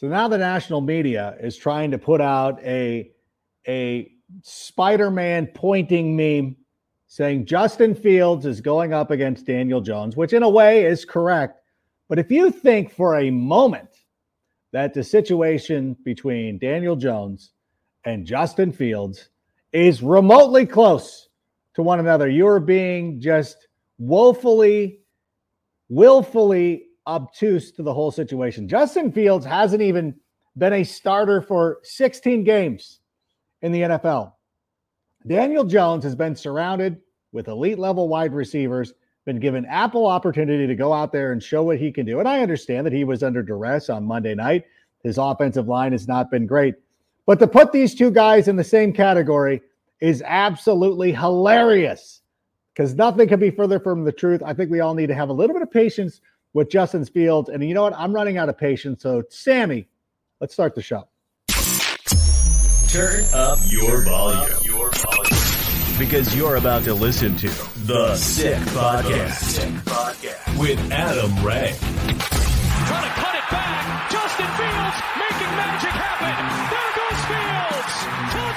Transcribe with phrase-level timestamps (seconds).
[0.00, 3.10] So now the national media is trying to put out a
[3.68, 4.10] a
[4.40, 6.56] Spider-Man pointing meme
[7.06, 11.60] saying Justin Fields is going up against Daniel Jones, which in a way is correct.
[12.08, 13.90] But if you think for a moment
[14.72, 17.50] that the situation between Daniel Jones
[18.06, 19.28] and Justin Fields
[19.74, 21.28] is remotely close
[21.74, 25.00] to one another, you're being just woefully,
[25.90, 28.68] willfully obtuse to the whole situation.
[28.68, 30.14] Justin Fields hasn't even
[30.56, 33.00] been a starter for 16 games
[33.62, 34.32] in the NFL.
[35.26, 37.00] Daniel Jones has been surrounded
[37.32, 38.94] with elite level wide receivers,
[39.24, 42.20] been given ample opportunity to go out there and show what he can do.
[42.20, 44.64] And I understand that he was under duress on Monday night.
[45.02, 46.74] His offensive line has not been great.
[47.26, 49.62] But to put these two guys in the same category
[50.00, 52.22] is absolutely hilarious
[52.74, 54.42] because nothing can be further from the truth.
[54.44, 56.20] I think we all need to have a little bit of patience
[56.52, 57.48] with Justin Fields.
[57.48, 57.94] And you know what?
[57.96, 59.02] I'm running out of patience.
[59.02, 59.88] So, Sammy,
[60.40, 61.08] let's start the show.
[62.88, 64.50] Turn up your volume.
[64.64, 65.98] Your volume.
[65.98, 67.48] Because you're about to listen to
[67.86, 70.58] The Sick Podcast, Sick Podcast.
[70.58, 73.29] with Adam Rank.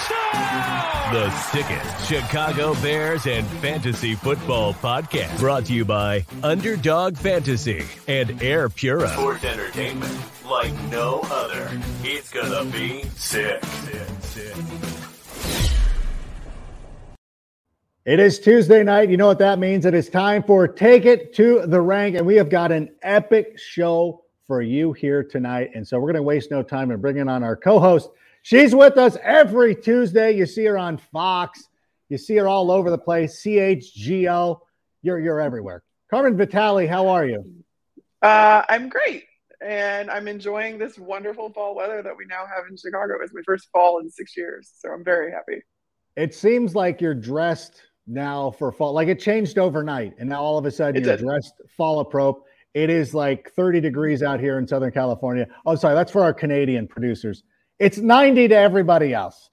[0.09, 8.41] The sickest Chicago Bears and fantasy football podcast brought to you by Underdog Fantasy and
[8.41, 9.07] Air Pura.
[9.09, 10.11] Sports entertainment
[10.49, 11.69] like no other.
[12.03, 13.63] It's gonna be sick.
[13.63, 14.55] sick, sick.
[18.05, 19.09] It is Tuesday night.
[19.09, 19.85] You know what that means?
[19.85, 23.57] It is time for Take It to the Rank, and we have got an epic
[23.57, 25.71] show for you here tonight.
[25.73, 28.09] And so we're going to waste no time and bring in on our co host,
[28.43, 30.33] She's with us every Tuesday.
[30.33, 31.67] You see her on Fox.
[32.09, 33.41] You see her all over the place.
[33.41, 34.59] CHGO.
[35.01, 35.81] You're you're everywhere.
[36.09, 37.43] Carmen Vitali, how are you?
[38.21, 39.23] Uh, I'm great,
[39.65, 43.15] and I'm enjoying this wonderful fall weather that we now have in Chicago.
[43.21, 45.61] It's my first fall in six years, so I'm very happy.
[46.15, 48.93] It seems like you're dressed now for fall.
[48.93, 51.25] Like it changed overnight, and now all of a sudden It you're did.
[51.25, 52.43] dressed fall appropriate.
[52.73, 55.47] It is like 30 degrees out here in Southern California.
[55.65, 57.43] Oh, sorry, that's for our Canadian producers.
[57.79, 59.49] It's 90 to everybody else.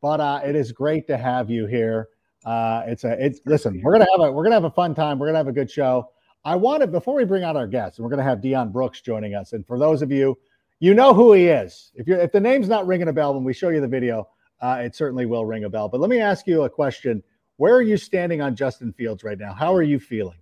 [0.00, 2.08] But uh, it is great to have you here.
[2.44, 5.18] Uh, it's a it's listen, we're gonna have a we're gonna have a fun time.
[5.18, 6.10] We're gonna have a good show.
[6.42, 9.34] I wanted before we bring out our guests, and we're gonna have Dyon Brooks joining
[9.34, 9.52] us.
[9.52, 10.38] And for those of you,
[10.78, 11.92] you know who he is.
[11.94, 14.26] If you're if the name's not ringing a bell when we show you the video,
[14.62, 15.90] uh, it certainly will ring a bell.
[15.90, 17.22] But let me ask you a question.
[17.58, 19.52] Where are you standing on Justin Fields right now?
[19.52, 20.38] How are you feeling?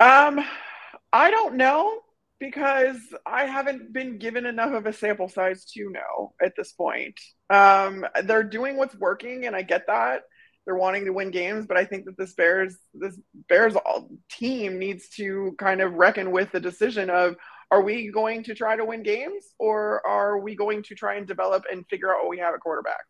[0.00, 0.44] Um,
[1.12, 2.00] I don't know
[2.38, 7.18] because I haven't been given enough of a sample size to know at this point.
[7.50, 10.22] Um, they're doing what's working, and I get that.
[10.64, 14.78] They're wanting to win games, but I think that this Bears this Bears all team
[14.78, 17.36] needs to kind of reckon with the decision of
[17.70, 21.26] are we going to try to win games or are we going to try and
[21.26, 23.04] develop and figure out what we have at quarterback?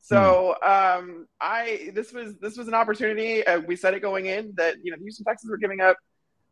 [0.00, 3.46] So um, I this was this was an opportunity.
[3.46, 5.96] Uh, we said it going in that you know the Houston Texans were giving up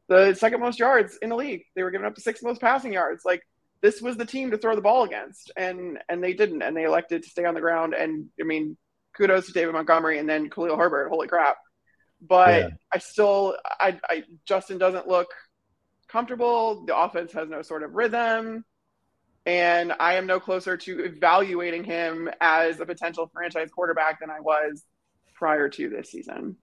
[0.09, 1.65] the second most yards in the league.
[1.75, 3.25] They were giving up the sixth most passing yards.
[3.25, 3.43] Like
[3.81, 6.85] this was the team to throw the ball against, and and they didn't, and they
[6.85, 7.95] elected to stay on the ground.
[7.95, 8.77] And I mean,
[9.17, 11.09] kudos to David Montgomery and then Khalil Herbert.
[11.09, 11.57] Holy crap!
[12.21, 12.69] But Yeah.
[12.93, 15.29] I still, I, I Justin doesn't look
[16.09, 16.87] comfortable.
[16.87, 18.65] The offense has no sort of rhythm.
[19.47, 24.41] And I am no closer to evaluating him as a potential franchise quarterback than I
[24.41, 24.83] was
[25.35, 26.57] prior to this season.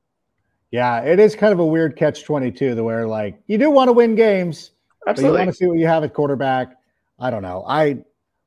[0.71, 3.89] Yeah, it is kind of a weird catch 22 the where like you do want
[3.89, 4.71] to win games,
[5.05, 6.77] but you want to see what you have at quarterback.
[7.19, 7.65] I don't know.
[7.67, 8.03] I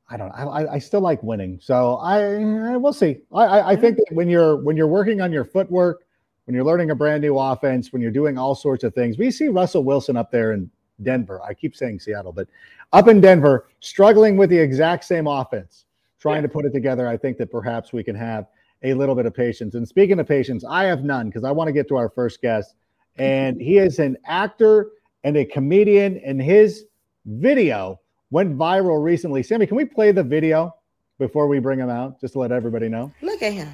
[0.08, 1.58] I don't I, I still like winning.
[1.60, 3.18] So I, I we'll see.
[3.32, 6.04] I, I, I think that when you're when you're working on your footwork,
[6.46, 9.30] when you're learning a brand new offense, when you're doing all sorts of things, we
[9.30, 10.70] see Russell Wilson up there in
[11.02, 11.42] Denver.
[11.42, 12.48] I keep saying Seattle, but
[12.94, 15.84] up in Denver, struggling with the exact same offense,
[16.20, 16.42] trying Yeah.
[16.42, 17.06] to put it together.
[17.06, 18.46] I think that perhaps we can have
[18.84, 19.74] a little bit of patience.
[19.74, 22.40] And speaking of patience, I have none because I want to get to our first
[22.42, 22.74] guest.
[23.16, 24.90] And he is an actor
[25.24, 26.84] and a comedian, and his
[27.24, 27.98] video
[28.30, 29.42] went viral recently.
[29.42, 30.74] Sammy, can we play the video
[31.18, 33.10] before we bring him out, just to let everybody know?
[33.22, 33.68] Look at him.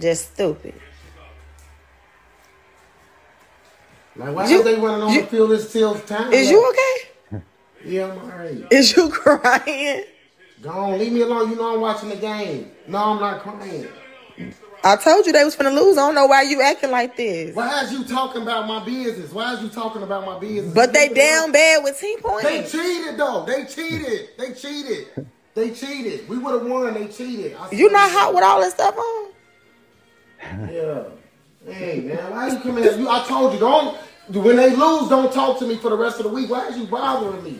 [0.00, 0.74] Just stupid.
[4.16, 6.32] Like, why You- are they running on you- the field this till time?
[6.32, 7.42] Is you okay?
[7.84, 8.72] Yeah, I'm alright.
[8.72, 10.04] Is you crying?
[10.64, 11.50] Go on, leave me alone.
[11.50, 12.70] You know I'm watching the game.
[12.88, 13.86] No, I'm not crying.
[14.82, 15.98] I told you they was finna lose.
[15.98, 17.54] I don't know why you acting like this.
[17.54, 19.30] Why is you talking about my business?
[19.30, 20.72] Why is you talking about my business?
[20.74, 23.44] But they down bad with 10 They cheated though.
[23.46, 24.30] They cheated.
[24.38, 25.28] They cheated.
[25.54, 26.28] They cheated.
[26.30, 26.94] We would have won.
[26.94, 27.56] They cheated.
[27.70, 29.30] You not hot with all this stuff on?
[30.72, 31.04] Yeah.
[31.66, 33.08] Hey man, why you coming at you?
[33.08, 33.96] I told you don't.
[34.28, 36.50] When they lose, don't talk to me for the rest of the week.
[36.50, 37.58] Why is you bothering me?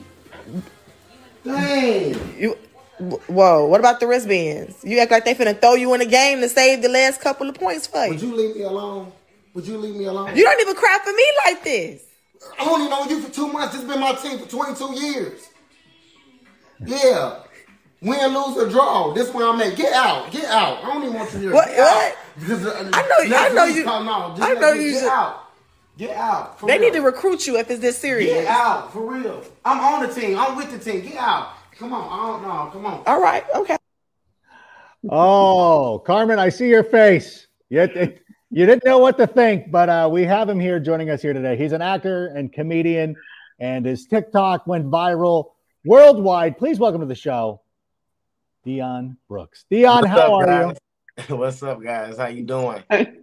[1.44, 2.38] Dang.
[2.38, 2.56] You
[2.98, 4.76] whoa, what about the wristbands?
[4.84, 7.48] You act like they finna throw you in the game to save the last couple
[7.48, 8.10] of points for you.
[8.12, 8.34] Would you.
[8.34, 9.12] leave me alone?
[9.54, 10.36] Would you leave me alone?
[10.36, 12.04] You don't even cry for me like this.
[12.58, 13.72] I only known you for two months.
[13.74, 15.48] This has been my team for 22 years.
[16.84, 17.40] Yeah.
[18.02, 19.12] Win, lose, or draw.
[19.14, 19.76] This where I'm at.
[19.76, 20.30] Get out.
[20.30, 20.84] Get out.
[20.84, 21.52] I don't even want you here.
[21.52, 22.16] What- what?
[22.36, 23.84] Because, uh, I know- next I know you-.
[23.84, 23.88] Just
[24.42, 25.40] I know you Get should- out.
[25.96, 26.58] Get out.
[26.58, 26.80] They real.
[26.80, 28.32] need to recruit you if it's this serious.
[28.34, 28.92] Get out.
[28.92, 29.40] For real.
[29.64, 30.36] I'm on the team.
[30.36, 31.02] I'm with the team.
[31.02, 31.50] Get out.
[31.78, 32.08] Come on.
[32.12, 32.70] I don't know.
[32.72, 33.02] Come on.
[33.06, 33.76] All right, okay.
[35.10, 37.46] Oh, Carmen, I see your face.
[37.68, 37.80] You,
[38.50, 41.32] you didn't know what to think, but uh, we have him here joining us here
[41.32, 41.56] today.
[41.56, 43.16] He's an actor and comedian,
[43.58, 45.52] and his TikTok went viral
[45.84, 46.56] worldwide.
[46.56, 47.60] Please welcome to the show,
[48.64, 49.64] Dyon Brooks.
[49.70, 50.76] Dyon, What's how up, are guys?
[51.28, 52.16] What's up, guys?
[52.16, 52.82] How you doing?
[52.90, 53.20] Good.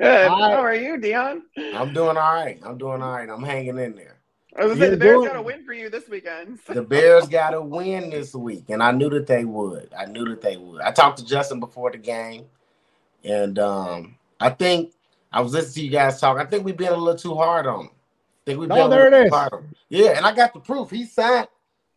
[0.00, 0.26] Hi.
[0.26, 1.42] How are you, Dyon?
[1.74, 2.60] I'm doing all right.
[2.62, 3.28] I'm doing all right.
[3.28, 4.21] I'm hanging in there.
[4.54, 6.58] I was gonna say the Bears doing- got a win for you this weekend.
[6.68, 9.92] The Bears got to win this week, and I knew that they would.
[9.96, 10.82] I knew that they would.
[10.82, 12.44] I talked to Justin before the game,
[13.24, 14.92] and um, I think
[15.32, 16.38] I was listening to you guys talk.
[16.38, 17.90] I think we've been a little too hard on him.
[17.90, 19.32] I think we've been Oh, a there little it too is.
[19.34, 19.74] hard on him.
[19.88, 20.90] Yeah, and I got the proof.
[20.90, 21.48] He signed.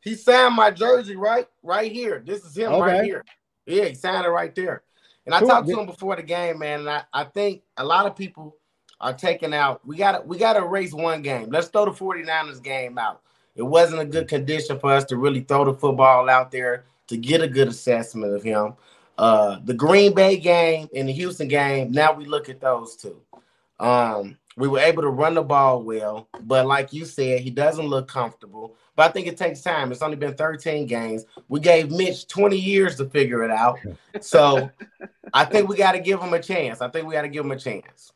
[0.01, 2.21] He signed my jersey right, right here.
[2.25, 3.25] This is him right here.
[3.65, 4.83] Yeah, he signed it right there.
[5.25, 5.47] And I Cool.
[5.49, 6.81] talked to him before the game, man.
[6.81, 8.55] And I, I think a lot of people
[9.01, 9.85] are taking out.
[9.85, 11.49] We got we got to erase one game.
[11.49, 13.21] Let's throw the 49ers game out.
[13.55, 17.17] It wasn't a good condition for us to really throw the football out there to
[17.17, 18.73] get a good assessment of him.
[19.17, 21.91] Uh, the Green Bay game and the Houston game.
[21.91, 23.21] Now we look at those two.
[23.79, 27.87] Um, we were able to run the ball well, but like you said, he doesn't
[27.87, 28.75] look comfortable.
[28.95, 29.91] But I think it takes time.
[29.91, 31.25] It's only been 13 games.
[31.49, 33.77] We gave Mitch 20 years to figure it out.
[34.21, 34.69] So
[35.33, 36.81] I think we got to give him a chance.
[36.81, 38.13] I think we got to give him a chance.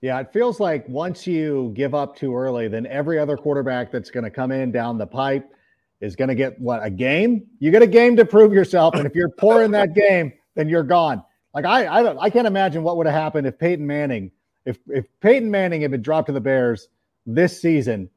[0.00, 4.10] Yeah, it feels like once you give up too early, then every other quarterback that's
[4.10, 5.52] going to come in down the pipe
[6.00, 7.46] is going to get what a game.
[7.58, 10.68] You get a game to prove yourself, and if you're poor in that game, then
[10.68, 11.22] you're gone.
[11.54, 14.30] Like I, I don't, I can't imagine what would have happened if Peyton Manning,
[14.64, 16.88] if if Peyton Manning had been dropped to the Bears
[17.26, 18.08] this season,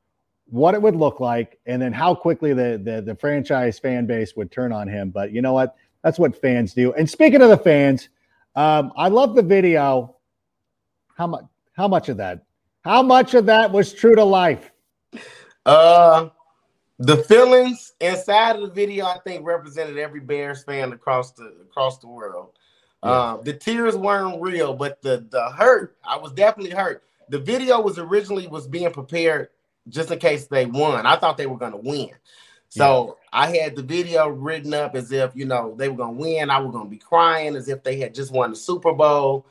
[0.45, 4.35] what it would look like, and then how quickly the the, the franchise fan base
[4.37, 5.09] would turn on him.
[5.09, 5.75] But you know what?
[6.03, 6.93] That's what fans do.
[6.93, 8.07] And speaking of the fans,
[8.55, 10.15] um, I love the video.
[11.17, 11.43] How much?
[11.73, 12.43] How much of that?
[12.83, 14.71] How much of that was true to life?
[15.65, 16.29] Uh,
[16.99, 21.99] the feelings inside of the video, I think, represented every Bears fan across the across
[21.99, 22.51] the world.
[23.01, 27.03] Um, the tears weren't real, but the the hurt, I was definitely hurt.
[27.29, 29.49] The video was originally was being prepared
[29.89, 31.05] just in case they won.
[31.05, 32.11] I thought they were going to win,
[32.69, 36.21] so I had the video written up as if you know they were going to
[36.21, 36.49] win.
[36.49, 39.47] I was going to be crying as if they had just won the Super Bowl.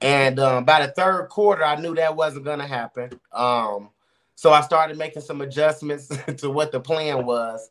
[0.00, 3.10] And um, by the third quarter, I knew that wasn't going to happen.
[3.32, 3.90] Um,
[4.34, 7.70] so I started making some adjustments to what the plan was,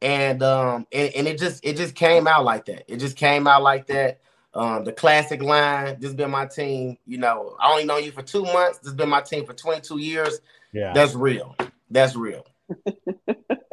[0.00, 2.84] and um, and, and it just it just came out like that.
[2.92, 4.20] It just came out like that.
[4.52, 5.96] Um, the classic line.
[5.98, 6.98] This has been my team.
[7.06, 8.78] You know, I only know you for two months.
[8.78, 10.40] This has been my team for 22 years.
[10.72, 10.92] Yeah.
[10.92, 11.56] That's real.
[11.90, 12.46] That's real.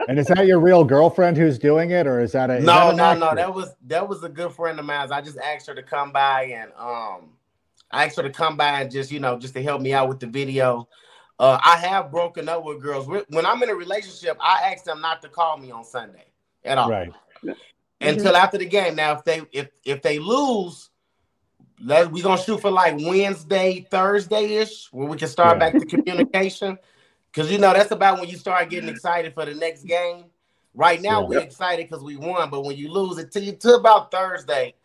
[0.08, 2.96] and is that your real girlfriend who's doing it, or is that a no, that
[2.96, 3.36] no, no.
[3.36, 5.12] That was that was a good friend of mine.
[5.12, 7.34] I just asked her to come by and um,
[7.92, 10.10] I asked her to come by and just you know just to help me out
[10.10, 10.88] with the video.
[11.40, 14.38] Uh, I have broken up with girls when I'm in a relationship.
[14.40, 16.26] I ask them not to call me on Sunday
[16.64, 17.12] at all right.
[18.00, 18.96] until after the game.
[18.96, 20.92] Now, if they if if they lose,
[21.84, 25.60] let we gonna shoot for like Wednesday, Thursday ish, where we can start Yeah.
[25.60, 26.78] back the communication.
[27.32, 30.26] Because you know that's about when you start getting excited for the next game.
[30.74, 31.28] Right now Yeah.
[31.28, 34.76] we're excited because we won, but when you lose it to to about Thursday,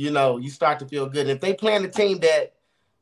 [0.00, 1.28] you know you start to feel good.
[1.28, 2.54] If they playing a team that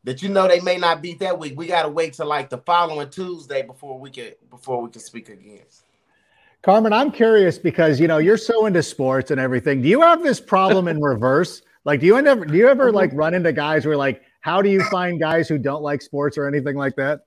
[0.02, 2.58] that you know they may not beat that week, we gotta wait till like the
[2.58, 5.60] following Tuesday before we can before we can speak again.
[6.62, 9.80] Carmen, I'm curious because you know you're so into sports and everything.
[9.80, 11.62] Do you have this problem in reverse?
[11.84, 12.96] Like, do you ever do you ever mm-hmm.
[12.96, 16.02] like run into guys who are like, how do you find guys who don't like
[16.02, 17.20] sports or anything like that?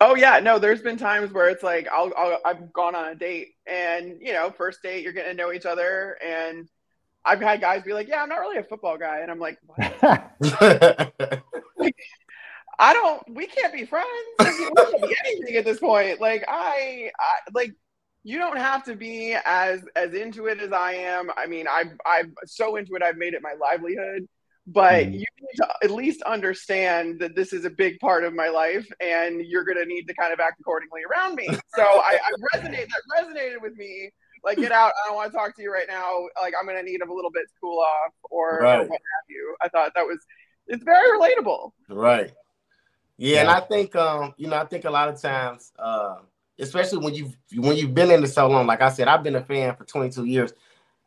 [0.00, 0.58] Oh yeah, no.
[0.58, 4.34] There's been times where it's like I'll, I'll I've gone on a date and you
[4.34, 6.68] know first date you're getting to know each other and
[7.28, 9.58] I've had guys be like, yeah, I'm not really a football guy, and I'm like,
[9.66, 10.32] what?
[12.80, 13.22] I don't.
[13.34, 14.06] We can't be friends.
[14.38, 16.20] Like, we can't be anything at this point.
[16.20, 17.72] Like I, I like
[18.22, 21.30] you don't have to be as as into it as I am.
[21.36, 23.02] I mean, I I'm so into it.
[23.02, 24.28] I've made it my livelihood.
[24.70, 25.12] But Mhm.
[25.12, 28.86] you need to at least understand that this is a big part of my life,
[29.00, 31.48] and you're going to need to kind of act accordingly around me.
[31.74, 32.86] So I, I resonate.
[32.86, 34.10] That resonated with me.
[34.44, 34.92] Like, get out!
[35.04, 36.26] I don't want to talk to you right now.
[36.40, 38.88] Like, I'm going to need a little bit to cool off, or, or Right.
[38.88, 39.56] what have you.
[39.62, 40.18] I thought that was
[40.68, 41.72] it's very relatable.
[41.88, 42.32] Right.
[43.16, 46.18] Yeah, and I think um, you know, I think a lot of times, uh,
[46.58, 49.34] especially when you've when you've been in it so long, like I said, I've been
[49.36, 50.52] a fan for 22 years.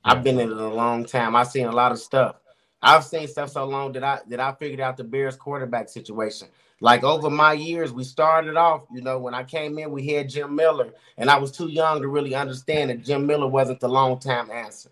[0.03, 1.35] I've been in it a long time.
[1.35, 2.35] I've seen a lot of stuff.
[2.81, 6.47] I've seen stuff so long that I that I figured out the Bears quarterback situation.
[6.81, 10.29] Like over my years, we started off, you know, when I came in, we had
[10.29, 13.87] Jim Miller, and I was too young to really understand that Jim Miller wasn't the
[13.87, 14.89] long time answer,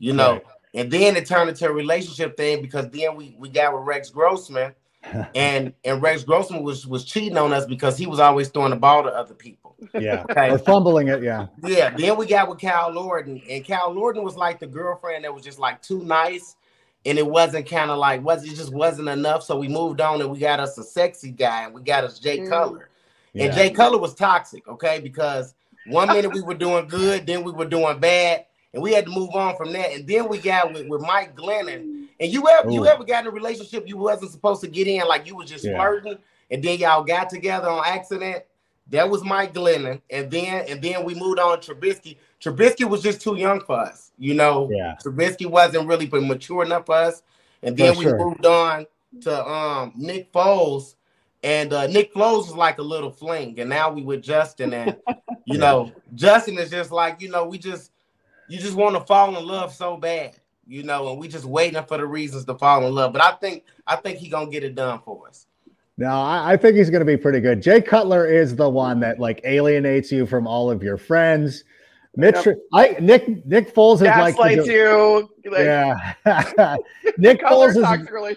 [0.00, 0.32] you know.
[0.32, 0.42] Right.
[0.74, 4.10] And then it turned into a relationship thing because then we we got with Rex
[4.10, 4.74] Grossman,
[5.36, 8.76] and and Rex Grossman was was cheating on us because he was always throwing the
[8.76, 9.76] ball to other people.
[9.94, 10.24] Yeah.
[10.30, 10.50] Okay.
[10.50, 11.22] Or fumbling it.
[11.22, 11.46] Yeah.
[11.64, 11.90] Yeah.
[11.90, 15.44] Then we got with Kyle Orton, and Kyle Orton was like the girlfriend that was
[15.44, 16.56] just like too nice,
[17.06, 19.42] and it wasn't kind of like was it just wasn't enough.
[19.42, 22.18] So we moved on and we got us a sexy guy, and we got us
[22.18, 22.48] Jay Mm.
[22.48, 22.88] Cutler.
[23.34, 24.98] And Jay Cutler was toxic, okay?
[25.00, 25.54] Because
[25.86, 29.12] one minute we were doing good, then we were doing bad, and we had to
[29.12, 29.92] move on from that.
[29.92, 32.06] And then we got with, with Mike Glennon.
[32.20, 32.86] And you ever you Ooh.
[32.86, 35.64] ever got in a relationship you wasn't supposed to get in, like you was just
[35.64, 35.76] Yeah.
[35.76, 36.18] flirting,
[36.50, 38.44] and then y'all got together on accident?
[38.90, 42.16] That was Mike Glennon, and then and then we moved on to Trubisky.
[42.40, 44.68] Trubisky was just too young for us, you know.
[44.72, 44.96] Yeah.
[45.04, 47.22] Trubisky wasn't really but mature enough for us.
[47.62, 48.18] And then For we sure.
[48.18, 48.86] moved on
[49.22, 50.94] to um Nick Foles.
[51.44, 54.96] And uh, Nick Foles was like a little fling, and now we with Justin, and
[55.44, 57.92] you know, Justin is just like you know, we just
[58.48, 60.34] you just want to fall in love so bad,
[60.66, 63.12] you know, and we just waiting for the reasons to fall in love.
[63.12, 65.46] But I think I think he gonna get it done for us.
[65.96, 67.60] No, I, I think he's going to be pretty good.
[67.60, 71.64] Jay Cutler is the one that like alienates you from all of your friends.
[72.18, 72.56] Mitch, Yep.
[72.74, 75.28] I Nick Nick Foles is like you.
[75.48, 76.14] Like, yeah.
[77.16, 78.36] Nick Foles is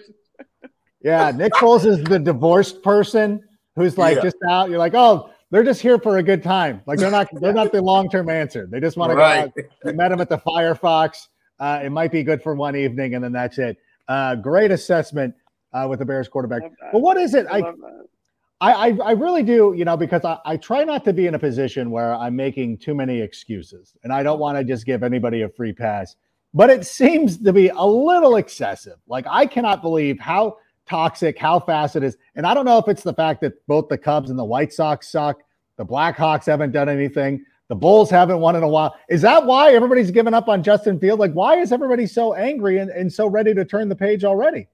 [1.02, 1.32] yeah.
[1.32, 3.42] Nick Foles is the divorced person
[3.74, 4.22] who's like Yeah.
[4.22, 4.70] just out.
[4.70, 6.80] You're like, oh, they're just here for a good time.
[6.86, 8.68] Like they're not they're not the long term answer.
[8.70, 9.52] They just want to Right.
[9.52, 9.68] go out.
[9.84, 11.26] We met him at the Firefox.
[11.58, 13.76] Uh, it might be good for one evening, and then that's it.
[14.06, 15.34] Uh, great assessment
[15.72, 16.62] uh, with the Bears quarterback.
[16.92, 17.46] But what is it?
[17.50, 18.06] I I, that.
[18.62, 21.34] I, I, I really do, you know, because I, I try not to be in
[21.34, 25.02] a position where I'm making too many excuses and I don't want to just give
[25.02, 26.14] anybody a free pass.
[26.54, 28.98] But it seems to be a little excessive.
[29.08, 32.16] Like, I cannot believe how toxic, how fast it is.
[32.36, 34.72] And I don't know if it's the fact that both the Cubs and the White
[34.72, 35.40] Sox suck,
[35.76, 38.94] the Blackhawks haven't done anything, the Bulls haven't won in a while.
[39.08, 41.18] Is that why everybody's given up on Justin Field?
[41.18, 44.68] Like, why is everybody so angry and, and so ready to turn the page already?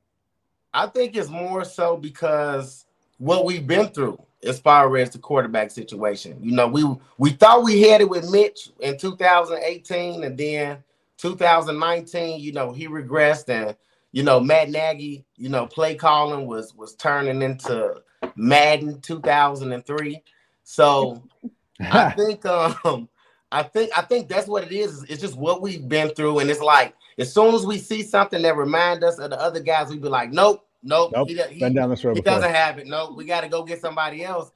[0.75, 2.85] I think it's more so because
[3.18, 6.38] what we've been through as far as the quarterback situation.
[6.40, 6.84] You know, we
[7.18, 10.78] we thought we had it with Mitch in 2018, and then
[11.18, 13.76] 2019, you know, he regressed, and
[14.12, 18.02] you know, Matt Nagy, you know, play calling was was turning into
[18.37, 20.22] Madden 2003.
[20.64, 21.22] So
[21.80, 23.08] I think um
[23.50, 25.04] I think I think that's what it is.
[25.04, 28.42] It's just what we've been through, and it's like as soon as we see something
[28.42, 31.61] that remind us of the other guys, we'd be like, nope, nope, nope, he, he-
[31.61, 32.35] been down this road he before.
[32.40, 32.87] doesn't have it.
[32.87, 34.50] No, we got to go get somebody else.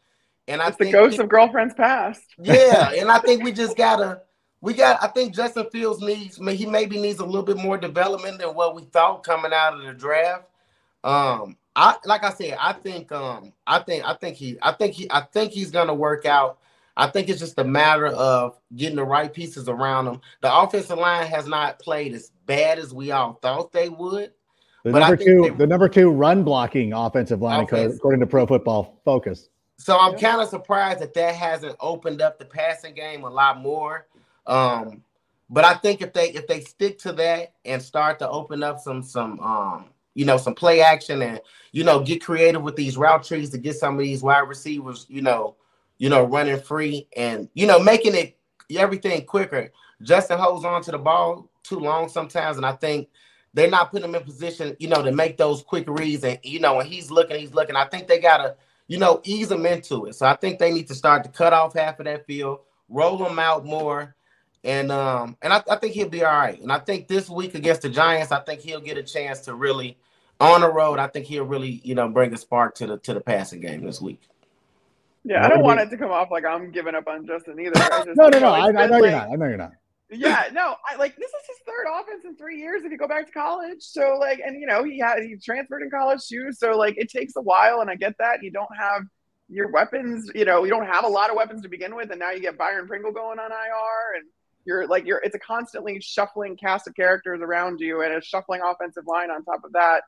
[0.48, 2.22] And I It's the think ghost of girlfriends past.
[2.38, 4.22] yeah, and I think we just gotta.
[4.60, 5.02] We got.
[5.02, 6.36] I think Justin Fields needs.
[6.36, 9.82] He maybe needs a little bit more development than what we thought coming out of
[9.84, 10.44] the draft.
[11.04, 12.56] Um, I like I said.
[12.60, 13.10] I think.
[13.12, 14.04] Um, I think.
[14.04, 14.58] I think he.
[14.62, 15.10] I think he.
[15.10, 16.58] I think he's gonna work out.
[16.96, 20.20] I think it's just a matter of getting the right pieces around him.
[20.42, 24.32] The offensive line has not played as bad as we all thought they would.
[24.84, 27.96] The But I number think two, they- the number two run blocking offensive line, Offense.
[27.96, 29.48] according to Pro Football Focus.
[29.78, 33.60] So I'm kind of surprised that that hasn't opened up the passing game a lot
[33.60, 34.06] more.
[34.46, 35.02] Um,
[35.50, 38.80] but I think if they if they stick to that and start to open up
[38.80, 41.40] some some um you know some play action and
[41.72, 45.06] you know get creative with these route trees to get some of these wide receivers
[45.08, 45.56] you know
[45.98, 48.36] you know running free and you know making it
[48.76, 49.70] everything quicker.
[50.02, 53.08] Justin holds on to the ball too long sometimes, and I think
[53.54, 56.60] they're not putting him in position you know to make those quick reads and you
[56.60, 57.76] know when he's looking he's looking.
[57.76, 58.56] I think they gotta
[58.92, 60.14] you know, ease him into it.
[60.14, 63.16] So I think they need to start to cut off half of that field, roll
[63.16, 64.14] them out more,
[64.64, 66.60] and um, and I, I think he'll be all right.
[66.60, 69.54] And I think this week against the Giants, I think he'll get a chance to
[69.54, 69.96] really
[70.40, 70.98] on the road.
[70.98, 73.82] I think he'll really, you know, bring a spark to the to the passing game
[73.82, 74.20] this week.
[75.24, 77.72] Yeah, I don't want it to come off like I'm giving up on Justin either.
[77.76, 78.40] I just, No, no, no.
[78.40, 79.28] know, I, I been know you're not.
[79.30, 79.72] I know you're not.
[80.12, 82.84] Yeah, no, I like this is his third offense in three years.
[82.84, 85.82] If you go back to college, so like, and you know, he had he transferred
[85.82, 86.52] in college too.
[86.52, 89.02] So like, it takes a while, and I get that you don't have
[89.48, 92.20] your weapons, you know, you don't have a lot of weapons to begin with, and
[92.20, 94.24] now you get Byron Pringle going on IR, and
[94.64, 98.60] you're like you're it's a constantly shuffling cast of characters around you, and a shuffling
[98.64, 100.02] offensive line on top of that.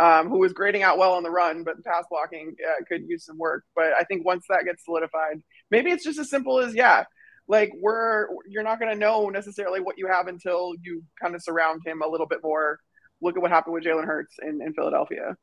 [0.00, 3.24] Um, who was grading out well on the run, but pass blocking uh, could use
[3.26, 3.64] some work.
[3.74, 7.02] But I think once that gets solidified, maybe it's just as simple as yeah,
[7.48, 11.42] like we're you're not going to know necessarily what you have until you kind of
[11.42, 12.78] surround him a little bit more.
[13.20, 15.36] Look at what happened with Jalen Hurts in, in Philadelphia.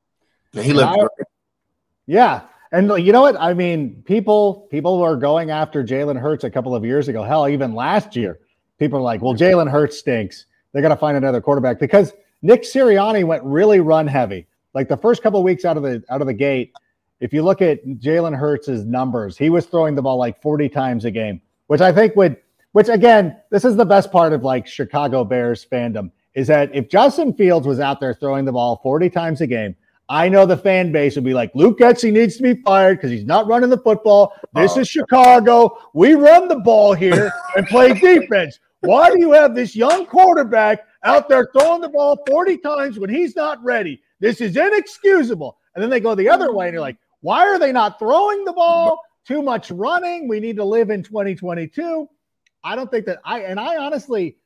[0.53, 1.09] He looked great.
[2.05, 2.41] Yeah.
[2.71, 3.39] And you know what?
[3.39, 7.23] I mean, people people were going after Jalen Hurts a couple of years ago.
[7.23, 8.39] Hell, even last year,
[8.79, 10.45] people are like, "Well, Jalen Hurts stinks.
[10.73, 14.47] They got to find another quarterback." Because Nick Sirianni went really run heavy.
[14.73, 16.73] Like the first couple of weeks out of the out of the gate,
[17.19, 21.05] if you look at Jalen Hurts' numbers, he was throwing the ball like 40 times
[21.05, 22.37] a game, which I think would,
[22.73, 26.89] which again, this is the best part of like Chicago Bears fandom is that if
[26.89, 29.75] Justin Fields was out there throwing the ball 40 times a game,
[30.07, 33.09] I know the fan base would be like, Luke Getsy needs to be fired because
[33.09, 34.33] he's not running the football.
[34.53, 34.81] This oh.
[34.81, 35.79] is Chicago.
[35.93, 38.59] We run the ball here and play defense.
[38.81, 43.09] Why do you have this young quarterback out there throwing the ball 40 times when
[43.09, 44.01] he's not ready?
[44.19, 45.57] This is inexcusable.
[45.73, 48.45] And then they go the other way and you're like, why are they not throwing
[48.45, 49.01] the ball?
[49.25, 50.27] Too much running.
[50.27, 52.07] We need to live in 2022.
[52.63, 54.37] I don't think that I, and I honestly,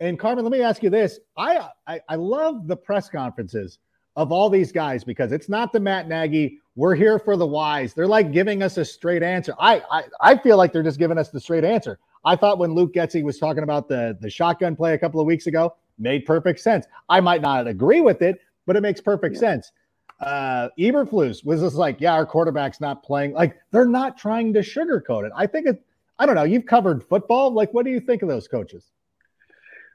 [0.00, 1.20] and Carmen, let me ask you this.
[1.36, 3.78] I, I, I love the press conferences
[4.16, 6.58] of all these guys because it's not the Matt Nagy.
[6.76, 7.94] We're here for the wise.
[7.94, 9.54] They're like giving us a straight answer.
[9.58, 11.98] I, I I feel like they're just giving us the straight answer.
[12.24, 15.26] I thought when Luke Getsy was talking about the the shotgun play a couple of
[15.26, 16.86] weeks ago, made perfect sense.
[17.08, 19.40] I might not agree with it, but it makes perfect yeah.
[19.40, 19.72] sense.
[20.20, 23.32] Uh, Eberflus was just like, yeah, our quarterback's not playing.
[23.32, 25.32] Like they're not trying to sugarcoat it.
[25.34, 25.82] I think it.
[26.18, 26.42] I don't know.
[26.42, 27.52] You've covered football.
[27.52, 28.84] Like, what do you think of those coaches?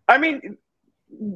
[0.08, 0.58] I mean,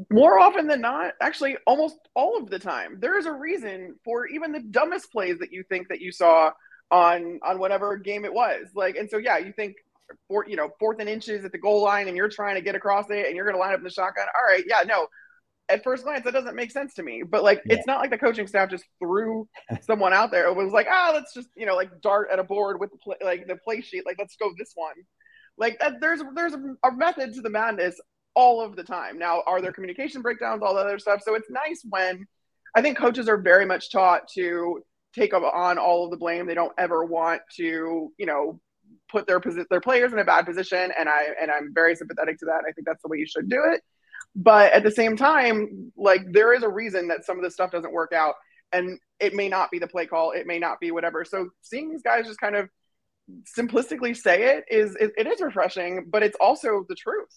[0.10, 4.27] more often than not, actually, almost all of the time, there is a reason for
[4.27, 6.51] even the dumbest plays that you think that you saw
[6.91, 8.69] on on whatever game it was.
[8.74, 9.75] Like, and so yeah, you think
[10.27, 12.75] four, you know, fourth and inches at the goal line, and you're trying to get
[12.75, 14.25] across it, and you're going to line up in the shotgun.
[14.36, 15.08] All right, yeah, no.
[15.70, 17.24] At first glance, that doesn't make sense to me.
[17.24, 17.75] But like, yeah.
[17.75, 19.48] it's not like the coaching staff just threw
[19.82, 20.48] someone out there.
[20.48, 22.98] It was like, ah, let's just you know, like dart at a board with the
[22.98, 24.05] play, like the play sheet.
[24.05, 24.96] Like, let's go this one.
[25.58, 28.00] Like that, there's there's a, a method to the madness
[28.34, 29.20] all of the time.
[29.20, 31.22] Now, are there communication breakdowns, all the other stuff?
[31.24, 32.25] So it's nice when
[32.75, 34.82] I think coaches are very much taught to
[35.14, 36.46] take on all of the blame.
[36.46, 38.60] They don't ever want to, you know,
[39.12, 40.92] put their their players in a bad position.
[40.98, 42.64] And I and I'm very sympathetic to that.
[42.68, 43.82] I think that's the way you should do it.
[44.35, 47.72] But at the same time, like there is a reason that some of this stuff
[47.72, 48.35] doesn't work out.
[48.72, 51.25] And it may not be the play call, it may not be whatever.
[51.25, 52.70] So seeing these guys just kind of
[53.57, 57.29] simplistically say it is it, it is refreshing, but it's also the truth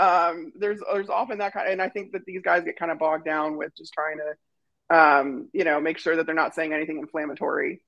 [0.00, 2.90] um, there's there's often that kind of, and I think that these guys get kind
[2.90, 6.54] of bogged down with just trying to, um, you know, make sure that they're not
[6.54, 7.82] saying anything inflammatory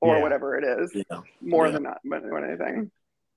[0.00, 0.22] or yeah.
[0.22, 1.20] whatever it is, yeah.
[1.40, 1.72] more yeah.
[1.72, 2.90] than not than anything.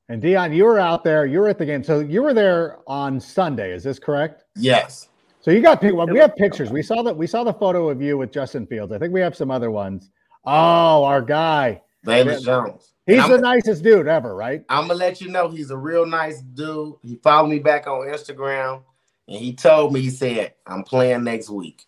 [0.08, 1.26] And Dyon, you were out there.
[1.26, 3.74] You were at the game, so you were there on Sunday.
[3.74, 4.44] Is this correct?
[4.56, 5.10] Yes.
[5.42, 6.72] So you got well, we have pictures.
[6.72, 8.92] We saw that we saw the photo of you with Justin Fields.
[8.92, 10.10] I think we have some other ones.
[10.44, 12.94] Oh, our guy, Velus Jones.
[13.06, 14.64] He's the nicest dude ever, right?
[14.70, 16.96] I'm gonna let you know he's a real nice dude.
[17.04, 18.82] He followed me back on Instagram
[19.28, 21.86] and he told me, he said, I'm playing next week.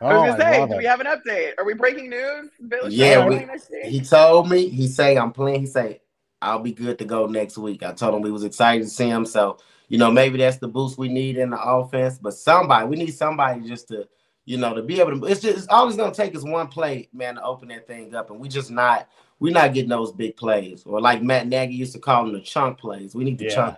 [0.00, 1.52] Oh, I was gonna say, do we have an update?
[1.58, 2.50] Are we breaking news?
[2.88, 3.46] yeah, we,
[3.84, 6.01] he told me, he say I'm playing, he say,
[6.42, 7.82] I'll be good to go next week.
[7.82, 9.24] I told him we was excited to see him.
[9.24, 12.18] So, you know, maybe that's the boost we need in the offense.
[12.18, 14.08] But somebody, we need somebody just to,
[14.44, 16.68] you know, to be able to it's just it's all it's gonna take is one
[16.68, 18.30] play, man, to open that thing up.
[18.30, 21.92] And we just not we're not getting those big plays, or like Matt Nagy used
[21.94, 23.14] to call them the chunk plays.
[23.14, 23.54] We need the yeah.
[23.54, 23.76] chunk.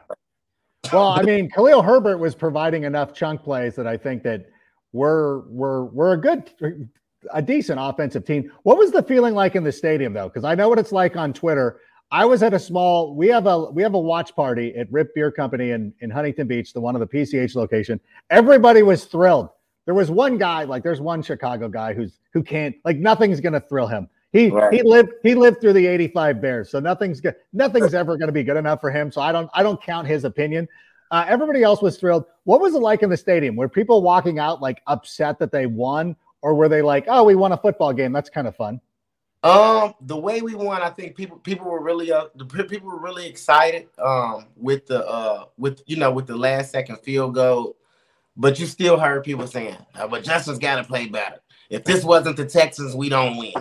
[0.92, 4.46] Well, I mean, Khalil Herbert was providing enough chunk plays that I think that
[4.92, 6.50] we're we're we're a good,
[7.32, 8.50] a decent offensive team.
[8.62, 10.28] What was the feeling like in the stadium though?
[10.28, 11.80] Because I know what it's like on Twitter.
[12.14, 13.12] I was at a small.
[13.16, 16.46] We have a we have a watch party at Riip Beer Company in in Huntington
[16.46, 17.98] Beach, the one of the PCH location.
[18.30, 19.48] Everybody was thrilled.
[19.84, 23.58] There was one guy, like there's one Chicago guy who's who can't like nothing's gonna
[23.58, 24.08] thrill him.
[24.32, 24.72] He right.
[24.72, 27.34] he lived he lived through the 85 Bears, so nothing's good.
[27.52, 29.10] Nothing's ever going to be good enough for him.
[29.10, 30.68] So I don't I don't count his opinion.
[31.10, 32.26] Uh, everybody else was thrilled.
[32.44, 33.56] What was it like in the stadium?
[33.56, 37.34] Were people walking out like upset that they won, or were they like, "Oh, we
[37.34, 38.12] won a football game.
[38.12, 38.80] That's kind of fun."
[39.44, 42.98] Um, the way we won, I think people people were really uh the people were
[42.98, 47.76] really excited um with the uh with you know with the last second field goal,
[48.38, 51.40] but you still heard people saying, oh, "But Justin's got to play better.
[51.68, 53.52] If this wasn't the Texans, we don't win."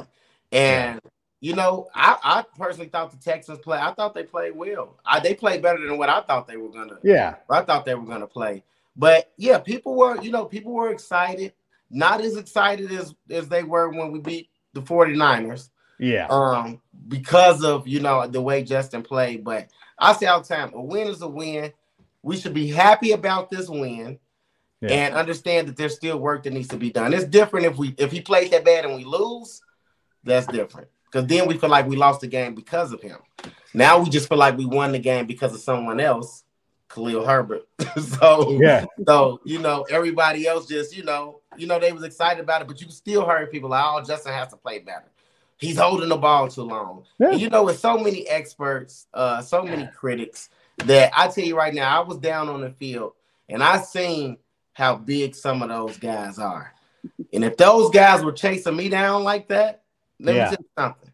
[0.53, 1.01] And
[1.41, 3.77] you know, I, I personally thought the Texans play.
[3.77, 4.97] I thought they played well.
[5.05, 6.97] I, they played better than what I thought they were gonna.
[7.03, 8.63] Yeah, I thought they were gonna play.
[8.95, 11.51] But yeah, people were, you know, people were excited.
[11.89, 15.69] Not as excited as as they were when we beat the 49ers.
[15.99, 16.27] Yeah.
[16.29, 19.43] Um, because of you know the way Justin played.
[19.43, 21.71] But I say all the time, a win is a win.
[22.21, 24.19] We should be happy about this win.
[24.81, 24.89] Yeah.
[24.89, 27.13] And understand that there's still work that needs to be done.
[27.13, 29.61] It's different if we if he plays that bad and we lose,
[30.23, 30.89] that's different.
[31.05, 33.19] Because then we feel like we lost the game because of him.
[33.73, 36.43] Now we just feel like we won the game because of someone else,
[36.89, 37.67] Khalil Herbert.
[38.19, 42.43] so yeah, so you know, everybody else just, you know, you know, they was excited
[42.43, 45.12] about it, but you still heard people like, oh, Justin has to play better.
[45.63, 47.05] He's holding the ball too long.
[47.19, 47.31] Yeah.
[47.31, 50.49] You know, with so many experts, uh, so many critics
[50.85, 53.13] that I tell you right now, I was down on the field
[53.47, 54.37] and I seen
[54.73, 56.73] how big some of those guys are.
[57.31, 59.83] And if those guys were chasing me down like that,
[60.19, 60.43] let yeah.
[60.43, 61.11] me tell you something.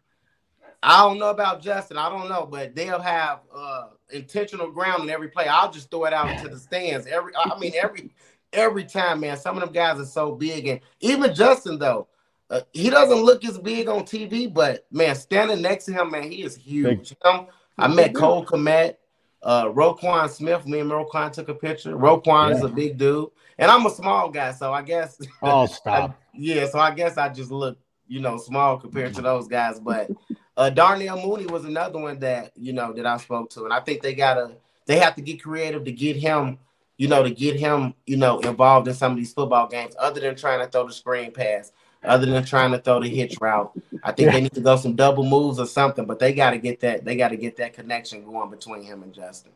[0.82, 1.98] I don't know about Justin.
[1.98, 5.46] I don't know, but they'll have uh, intentional ground in every play.
[5.46, 7.06] I'll just throw it out into the stands.
[7.06, 8.10] Every, I mean, every
[8.52, 9.36] every time, man.
[9.36, 12.08] Some of them guys are so big, and even Justin though,
[12.50, 16.30] uh, he doesn't look as big on TV, but man, standing next to him, man,
[16.30, 17.10] he is huge.
[17.12, 17.48] You know?
[17.78, 18.96] I met Cole Kmet,
[19.42, 20.66] uh, Roquan Smith.
[20.66, 21.96] Me and Roquan took a picture.
[21.96, 22.56] Roquan yeah.
[22.56, 25.20] is a big dude, and I'm a small guy, so I guess.
[25.42, 26.10] Oh, stop.
[26.10, 29.80] I, yeah, so I guess I just look, you know, small compared to those guys,
[29.80, 30.10] but.
[30.56, 33.80] Uh, Darnell Mooney was another one that you know that I spoke to, and I
[33.80, 36.58] think they gotta they have to get creative to get him,
[36.98, 40.20] you know, to get him, you know, involved in some of these football games, other
[40.20, 41.72] than trying to throw the screen pass,
[42.04, 43.72] other than trying to throw the hitch route.
[44.02, 44.32] I think yeah.
[44.32, 47.04] they need to go some double moves or something, but they got to get that
[47.04, 49.52] they got to get that connection going between him and Justin.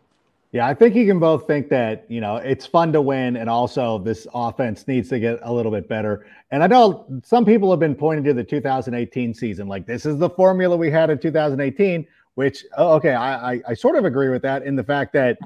[0.54, 3.50] Yeah, I think you can both think that, you know, it's fun to win and
[3.50, 6.26] also this offense needs to get a little bit better.
[6.52, 10.16] And I know some people have been pointing to the 2018 season, like this is
[10.16, 14.28] the formula we had in 2018, which, oh, okay, I, I, I sort of agree
[14.28, 15.38] with that in the fact that,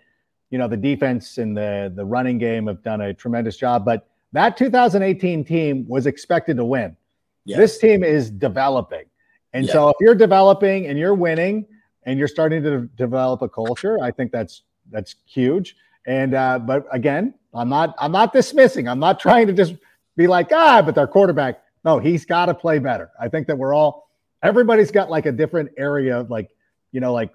[0.50, 3.86] you know, the defense and the, the running game have done a tremendous job.
[3.86, 6.96] But that 2018 team was expected to win.
[7.44, 7.58] Yes.
[7.58, 9.04] This team is developing.
[9.52, 9.72] And yeah.
[9.72, 11.66] so if you're developing and you're winning
[12.04, 15.76] and you're starting to develop a culture, I think that's that's huge.
[16.06, 18.88] And uh, but again, I'm not I'm not dismissing.
[18.88, 19.74] I'm not trying to just
[20.16, 21.62] be like ah, but their quarterback.
[21.84, 23.10] No, he's got to play better.
[23.18, 24.10] I think that we're all
[24.42, 26.50] everybody's got like a different area of like
[26.92, 27.30] you know like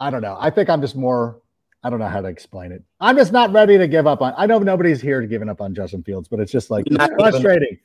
[0.00, 0.36] I don't know.
[0.38, 1.40] I think I'm just more.
[1.84, 2.82] I don't know how to explain it.
[2.98, 4.32] I'm just not ready to give up on.
[4.38, 7.14] I know nobody's here to giving up on Justin Fields, but it's just like it's
[7.14, 7.78] frustrating.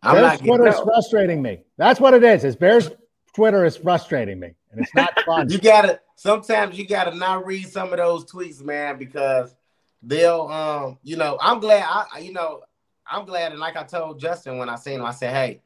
[0.00, 1.64] I'm Bears Twitter is frustrating me.
[1.76, 2.44] That's what it is.
[2.44, 2.90] Is Bears
[3.34, 5.50] Twitter is frustrating me, and it's not fun.
[5.50, 9.52] you gotta sometimes you gotta not read some of those tweets, man, because
[10.02, 12.62] they'll um, you know, I'm glad I you know,
[13.10, 15.62] I'm glad and like I told Justin when I seen him, I said, Hey,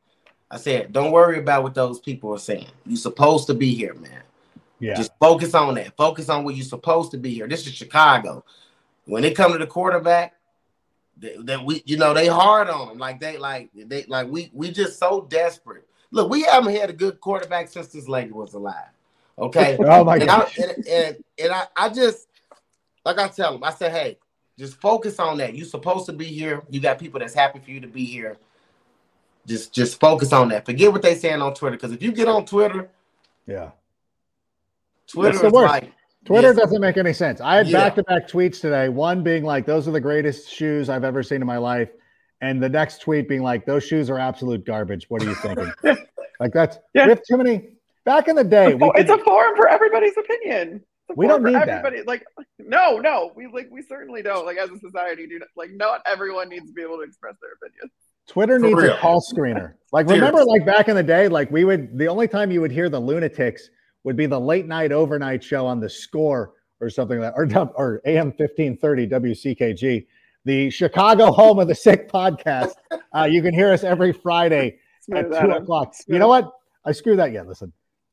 [0.50, 2.68] I said, don't worry about what those people are saying.
[2.86, 4.22] You're supposed to be here, man.
[4.80, 4.94] Yeah.
[4.94, 5.96] Just focus on that.
[5.96, 7.46] Focus on what you're supposed to be here.
[7.46, 8.44] This is Chicago.
[9.04, 10.34] When it come to the quarterback,
[11.18, 12.98] that we, you know, they hard on them.
[12.98, 15.86] Like they, like they, like we, we just so desperate.
[16.10, 18.88] Look, we haven't had a good quarterback since this lady was alive.
[19.38, 19.76] Okay.
[19.84, 20.50] oh my god.
[20.58, 22.28] And, and, and I, I just
[23.04, 24.18] like I tell them, I say, hey,
[24.58, 25.54] just focus on that.
[25.54, 26.62] You're supposed to be here.
[26.70, 28.36] You got people that's happy for you to be here.
[29.46, 30.66] Just just focus on that.
[30.66, 31.76] Forget what they saying on Twitter.
[31.76, 32.90] Because if you get on Twitter,
[33.46, 33.70] yeah,
[35.12, 35.92] Twitter is like
[36.24, 36.56] Twitter yes.
[36.56, 37.40] doesn't make any sense.
[37.40, 38.88] I had back to back tweets today.
[38.88, 41.90] One being like, "Those are the greatest shoes I've ever seen in my life,"
[42.40, 45.06] and the next tweet being like, "Those shoes are absolute garbage.
[45.08, 45.72] What are you thinking?"
[46.40, 47.04] like that's yeah.
[47.04, 47.70] we have too many
[48.04, 50.82] Back in the day, it's a, it's a forum for everybody's opinion.
[51.16, 51.98] We don't need everybody.
[51.98, 52.06] That.
[52.06, 52.24] Like,
[52.58, 54.46] no, no, we like we certainly don't.
[54.46, 57.34] Like, as a society, do not, like not everyone needs to be able to express
[57.42, 57.90] their opinion.
[58.26, 58.94] Twitter for needs real.
[58.94, 59.74] a call screener.
[59.92, 61.98] Like, remember, like back in the day, like we would.
[61.98, 63.68] The only time you would hear the lunatics
[64.04, 67.72] would be the late night overnight show on the Score or something like, that, or
[67.76, 70.06] or AM fifteen thirty WCKG,
[70.44, 72.72] the Chicago home of the sick podcast.
[73.12, 74.78] Uh, you can hear us every Friday
[75.12, 75.92] at two o'clock.
[76.06, 76.48] You know what?
[76.84, 77.48] I screw that yet.
[77.48, 77.72] Listen,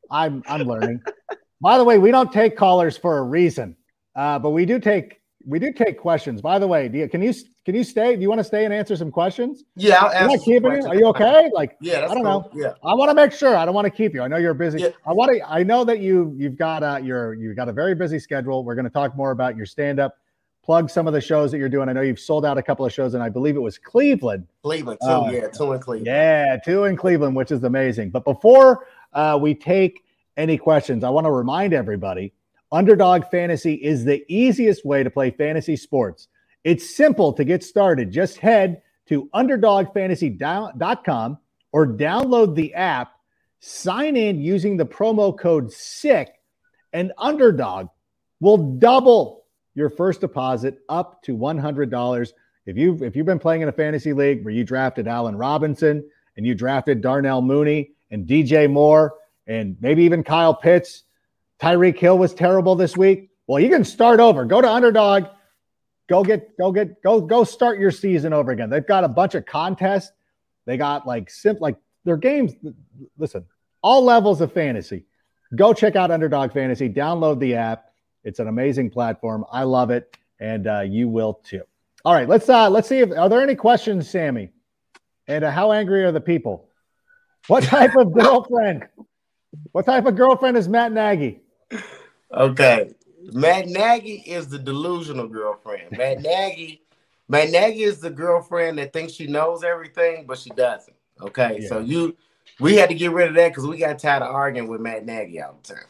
[0.10, 1.02] I'm I'm learning.
[1.62, 3.76] By the way, we don't take callers for a reason,
[4.15, 6.41] uh, but we do take we do take questions.
[6.41, 7.33] By the way, do you, can you
[7.63, 8.15] can you stay?
[8.15, 9.63] Do you want to stay and answer some questions?
[9.75, 10.51] Yeah, I'll answer.
[10.51, 10.60] You?
[10.65, 11.49] Are you okay?
[11.53, 12.23] Like, yeah, I don't cool.
[12.23, 12.51] know.
[12.53, 13.55] Yeah, I want to make sure.
[13.55, 14.21] I don't want to keep you.
[14.21, 14.79] I know you're busy.
[14.79, 14.89] Yeah.
[15.05, 15.49] I want to.
[15.49, 18.65] I know that you you've got a you're you've got a very busy schedule.
[18.65, 20.17] We're going to talk more about your stand up.
[20.63, 21.88] Plug some of the shows that you're doing.
[21.88, 24.47] I know you've sold out a couple of shows, and I believe it was Cleveland.
[24.63, 25.07] Cleveland, too.
[25.07, 26.05] Uh, yeah, two in Cleveland.
[26.05, 28.10] Yeah, two in Cleveland, which is amazing.
[28.10, 30.03] But before uh, we take
[30.36, 32.33] any questions, I want to remind everybody
[32.71, 36.27] Underdog Fantasy is the easiest way to play fantasy sports.
[36.63, 38.12] It's simple to get started.
[38.12, 41.38] Just head to underdogfantasy.com
[41.71, 43.13] or download the app,
[43.60, 46.30] sign in using the promo code SICK,
[46.93, 47.88] and Underdog
[48.39, 52.32] will double your first deposit up to $100.
[52.65, 56.03] If you've, if you've been playing in a fantasy league where you drafted Allen Robinson
[56.36, 61.03] and you drafted Darnell Mooney and DJ Moore and maybe even Kyle Pitts.
[61.61, 63.29] Tyreek Hill was terrible this week.
[63.47, 64.45] Well, you can start over.
[64.45, 65.25] Go to underdog.
[66.07, 68.69] Go get, go get, go, go start your season over again.
[68.69, 70.11] They've got a bunch of contests.
[70.65, 72.53] They got like simple, like their games.
[73.17, 73.45] Listen,
[73.81, 75.05] all levels of fantasy.
[75.55, 76.89] Go check out Underdog Fantasy.
[76.89, 77.85] Download the app.
[78.23, 79.45] It's an amazing platform.
[79.51, 81.61] I love it, and uh, you will too.
[82.03, 84.51] All right, let's uh, let's see if are there any questions, Sammy,
[85.27, 86.69] and uh, how angry are the people?
[87.47, 88.87] What type of girlfriend?
[89.71, 91.39] What type of girlfriend is Matt Nagy?
[92.32, 92.91] Okay,
[93.34, 95.97] Matt Nagy is the delusional girlfriend.
[95.97, 96.82] Matt Nagy,
[97.27, 100.95] Matt Nagy is the girlfriend that thinks she knows everything, but she doesn't.
[101.21, 101.69] Okay, yeah.
[101.69, 102.15] so you,
[102.60, 105.06] we had to get rid of that because we got tired of arguing with Matt
[105.06, 105.84] Nagy all the time.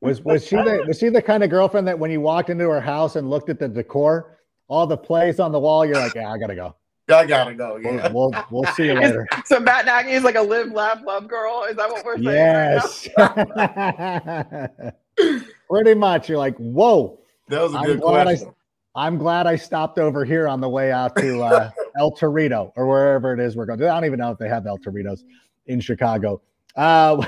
[0.00, 2.68] Was was she the was she the kind of girlfriend that when you walked into
[2.68, 6.14] her house and looked at the decor, all the plays on the wall, you're like,
[6.14, 6.74] yeah, I gotta go.
[7.08, 7.76] I gotta go.
[7.76, 9.26] Yeah, we'll we'll, we'll see you later.
[9.44, 11.64] so Matt Nagy is like a live, laugh, love girl.
[11.68, 12.26] Is that what we're saying?
[12.26, 13.08] Yes.
[13.16, 14.94] Right
[15.68, 16.28] Pretty much.
[16.28, 17.18] You're like, whoa.
[17.48, 18.48] That was a I'm good question.
[18.48, 22.72] I, I'm glad I stopped over here on the way out to uh, El Torito
[22.76, 23.78] or wherever it is we're going.
[23.80, 23.90] To.
[23.90, 25.20] I don't even know if they have El Toritos
[25.66, 26.40] in Chicago.
[26.76, 27.24] Uh,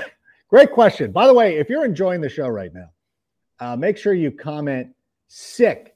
[0.49, 1.11] great question.
[1.11, 2.89] By the way, if you're enjoying the show right now,
[3.59, 4.89] uh, make sure you comment
[5.27, 5.95] sick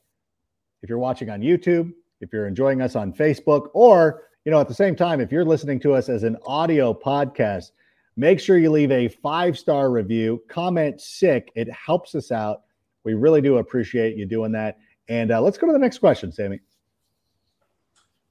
[0.82, 4.68] if you're watching on YouTube, if you're enjoying us on Facebook, or you know, at
[4.68, 7.72] the same time, if you're listening to us as an audio podcast,
[8.16, 11.52] make sure you leave a five star review, comment sick.
[11.56, 12.62] It helps us out.
[13.04, 14.78] We really do appreciate you doing that.
[15.08, 16.60] And uh, let's go to the next question, Sammy.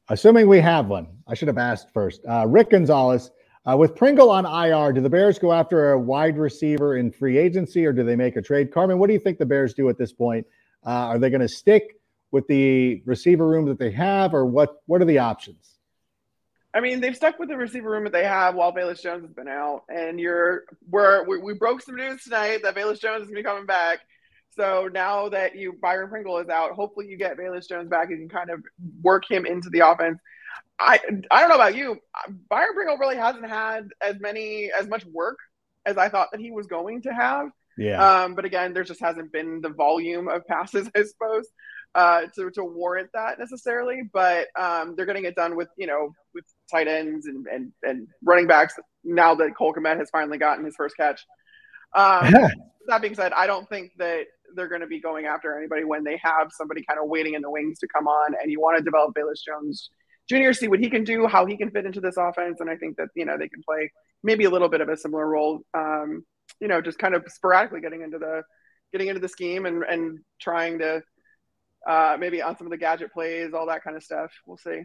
[0.09, 2.23] Assuming we have one, I should have asked first.
[2.27, 3.31] Uh, Rick Gonzalez,
[3.69, 7.37] uh, with Pringle on IR, do the Bears go after a wide receiver in free
[7.37, 8.73] agency or do they make a trade?
[8.73, 10.47] Carmen, what do you think the Bears do at this point?
[10.87, 11.98] Uh, are they going to stick
[12.31, 14.83] with the receiver room that they have, or what?
[14.87, 15.79] What are the options?
[16.75, 19.33] I mean, they've stuck with the receiver room that they have while Velus Jones has
[19.33, 23.29] been out, and you're we're we, we broke some news tonight that Velus Jones is
[23.29, 24.01] going to be coming back.
[24.51, 28.11] So now that you Byron Pringle is out, hopefully you get Velus Jones back.
[28.11, 28.63] And you can kind of
[29.03, 30.19] work him into the offense.
[30.79, 31.99] I I don't know about you,
[32.51, 35.39] Byron Pringle really hasn't had as many as much work
[35.87, 37.51] as I thought that he was going to have.
[37.79, 38.23] Yeah.
[38.23, 41.49] Um, but again, there just hasn't been the volume of passes, I suppose
[41.95, 46.11] uh, to, to warrant that necessarily, but um, they're getting it done with you know
[46.35, 48.75] with tight ends and and, and running backs.
[49.05, 51.25] Now that Cole Kmet has finally gotten his first catch.
[51.95, 52.33] Um,
[52.87, 54.25] that being said, I don't think that
[54.55, 57.43] they're going to be going after anybody when they have somebody kind of waiting in
[57.43, 59.91] the wings to come on, and you want to develop Velus Jones
[60.29, 60.53] Jr.
[60.53, 62.97] See what he can do, how he can fit into this offense, and I think
[62.99, 63.91] that you know they can play
[64.23, 65.61] maybe a little bit of a similar role.
[65.75, 66.25] Um,
[66.61, 68.43] you know, just kind of sporadically getting into the
[68.93, 71.03] getting into the scheme and and trying to
[71.89, 74.31] uh, maybe on some of the gadget plays, all that kind of stuff.
[74.47, 74.83] We'll see.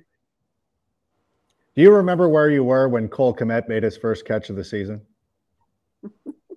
[1.76, 4.64] Do you remember where you were when Cole Kmet made his first catch of the
[4.64, 5.02] season?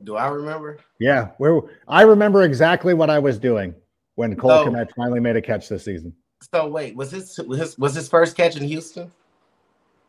[0.04, 0.78] Do I remember?
[1.00, 3.74] Yeah, where I remember exactly what I was doing
[4.14, 6.14] when Cole so, Kmet finally made a catch this season.
[6.52, 9.10] So wait, was this was his, was his first catch in Houston?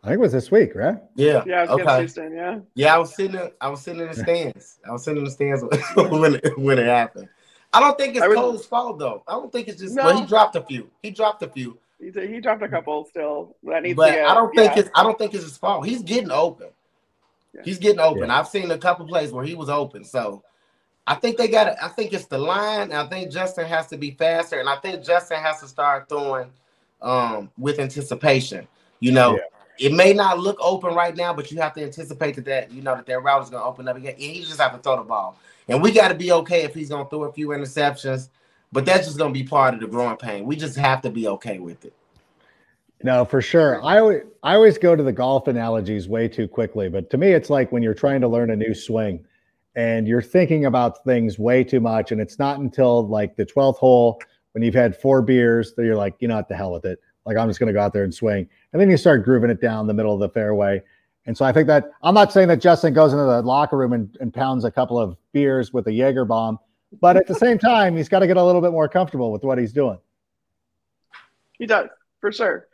[0.04, 0.98] I think it was this week, right?
[1.16, 1.44] Yeah.
[1.48, 2.00] Yeah, okay.
[2.00, 2.60] Houston, yeah.
[2.76, 4.80] Yeah, I was sitting in, I was sitting in the stands.
[4.88, 5.64] I was sitting in the stands
[5.96, 7.28] when it, when it happened.
[7.74, 9.24] I don't think it's was, Cole's fault though.
[9.28, 9.96] I don't think it's just.
[9.96, 10.06] No.
[10.06, 10.90] Well, he dropped a few.
[11.02, 11.78] He dropped a few.
[12.00, 13.56] He, he dropped a couple still.
[13.64, 14.82] That needs but to I don't think yeah.
[14.82, 14.90] it's.
[14.96, 15.86] I don't think it's his fault.
[15.86, 16.68] He's getting open.
[17.54, 17.62] Yeah.
[17.66, 18.28] He's getting open.
[18.28, 18.40] Yeah.
[18.40, 20.04] I've seen a couple plays where he was open.
[20.04, 20.44] So
[21.08, 21.76] I think they got it.
[21.82, 22.92] I think it's the line.
[22.92, 26.52] I think Justin has to be faster, and I think Justin has to start throwing
[27.02, 28.68] um, with anticipation.
[29.00, 29.40] You know,
[29.80, 32.82] it may not look open right now, but you have to anticipate that, that you
[32.82, 34.80] know that their route is going to open up again, and you just have to
[34.80, 35.38] throw the ball.
[35.68, 38.30] And we got to be okay if he's going to throw a few interceptions,
[38.72, 40.46] but that's just going to be part of the growing pain.
[40.46, 41.94] We just have to be okay with it.
[43.04, 43.84] No, for sure.
[43.84, 47.32] I always, I always go to the golf analogies way too quickly, but to me,
[47.32, 49.24] it's like when you're trying to learn a new swing
[49.76, 53.78] and you're thinking about things way too much, and it's not until like the 12th
[53.78, 54.20] hole
[54.54, 57.00] when you've had four beers that you're like, you know, what the hell with it.
[57.28, 59.50] Like I'm just going to go out there and swing, and then you start grooving
[59.50, 60.82] it down the middle of the fairway,
[61.26, 63.94] and so I think that I'm not saying that Justin goes into the locker room
[63.94, 66.60] and, and pounds a couple of beers with a Jaeger bomb,
[67.02, 69.44] but at the same time, he's got to get a little bit more comfortable with
[69.44, 69.98] what he's doing.
[71.58, 71.90] He does,
[72.22, 72.68] for sure.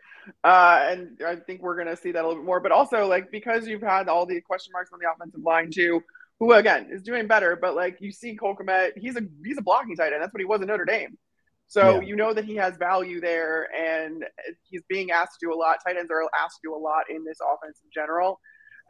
[0.44, 2.60] Uh, and I think we're going to see that a little bit more.
[2.60, 6.04] But also, like, because you've had all the question marks on the offensive line, too,
[6.39, 7.58] who, again, is doing better.
[7.60, 10.22] But, like, you see Cole Kmet, he's a, he's a blocking tight end.
[10.22, 11.18] That's what he was in Notre Dame.
[11.67, 12.08] So yeah.
[12.08, 14.23] you know that he has value there, and
[14.63, 15.78] he's being asked to do a lot.
[15.86, 18.39] Tight ends are asked to do a lot in this offense in general.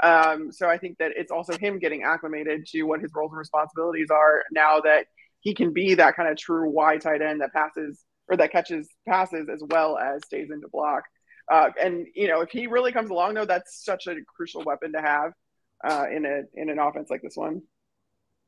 [0.01, 3.38] Um, so I think that it's also him getting acclimated to what his roles and
[3.38, 5.05] responsibilities are now that
[5.41, 8.89] he can be that kind of true wide tight end that passes or that catches
[9.07, 11.03] passes as well as stays into block.
[11.51, 14.93] Uh, and you know, if he really comes along, though, that's such a crucial weapon
[14.93, 15.33] to have
[15.83, 17.62] uh, in a in an offense like this one.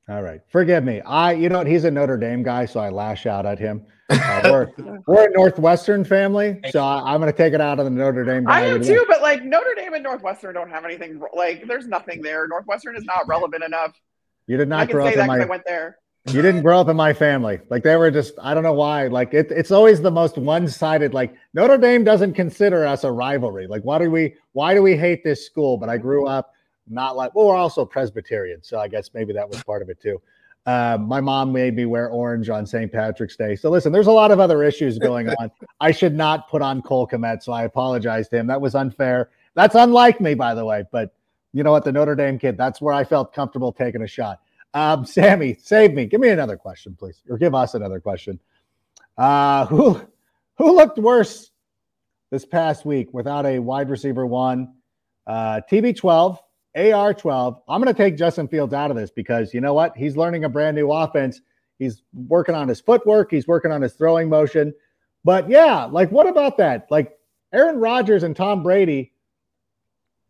[0.08, 1.02] All right, forgive me.
[1.02, 1.68] I, you know what?
[1.68, 3.84] He's a Notre Dame guy, so I lash out at him.
[4.10, 4.42] Uh,
[4.78, 7.92] we're we're a Northwestern family, so I, am going to take it out of the
[7.92, 8.60] Notre Dame guy.
[8.60, 11.20] I am too, but like Notre Dame and Northwestern don't have anything.
[11.34, 12.48] Like, there's nothing there.
[12.48, 14.00] Northwestern is not relevant enough.
[14.46, 15.42] You did not I can grow say up that in my.
[15.42, 15.98] I went there.
[16.28, 17.60] You didn't grow up in my family.
[17.70, 18.34] Like they were just.
[18.40, 19.08] I don't know why.
[19.08, 21.16] Like it, it's always the most one-sided.
[21.16, 23.66] Like Notre Dame doesn't consider us a rivalry.
[23.66, 24.36] Like why do we?
[24.54, 25.78] Why do we hate this school?
[25.78, 26.52] But I grew up
[26.88, 27.34] not like.
[27.36, 30.22] Well, we're also Presbyterian, so I guess maybe that was part of it too.
[30.66, 32.92] Uh, my mom made me wear orange on St.
[32.92, 33.56] Patrick's Day.
[33.56, 35.52] So listen, there's a lot of other issues going on.
[35.80, 38.48] I should not put on Cole Kmet, so I apologize to him.
[38.48, 39.30] That was unfair.
[39.54, 40.84] That's unlike me, by the way.
[40.92, 41.14] But
[41.54, 41.84] you know what?
[41.84, 44.40] The Notre Dame kid, that's where I felt comfortable taking a shot.
[44.74, 46.06] Um, Sammy, save me.
[46.06, 48.40] Give me another question, please, or give us another question.
[49.18, 50.02] Uh, who
[50.58, 51.52] who looked worse
[52.32, 54.74] this past week without a wide receiver one?
[55.28, 56.40] Uh, TB12
[56.76, 57.62] AR 12.
[57.68, 59.96] I'm going to take Justin Fields out of this because you know what?
[59.96, 61.42] He's learning a brand new offense.
[61.80, 64.74] He's working on his footwork, he's working on his throwing motion.
[65.24, 66.88] But yeah, like what about that?
[66.90, 67.18] Like
[67.54, 69.12] Aaron Rodgers and Tom Brady.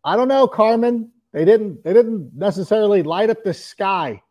[0.04, 1.12] I don't know, Carmen.
[1.34, 4.22] They didn't they didn't necessarily light up the sky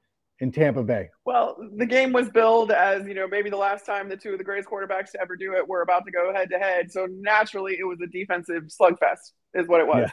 [0.41, 1.11] in Tampa Bay.
[1.25, 4.39] Well, the game was billed as, you know, maybe the last time the two of
[4.39, 6.91] the greatest quarterbacks to ever do it were about to go head to head.
[6.91, 10.11] So naturally it was a defensive slugfest, is what it was.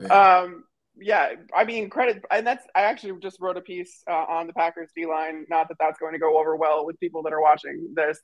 [0.00, 0.06] Yeah.
[0.08, 0.64] Um,
[0.98, 4.52] yeah, I mean, credit, and that's I actually just wrote a piece uh, on the
[4.52, 5.44] Packers D line.
[5.48, 8.18] Not that that's going to go over well with people that are watching this,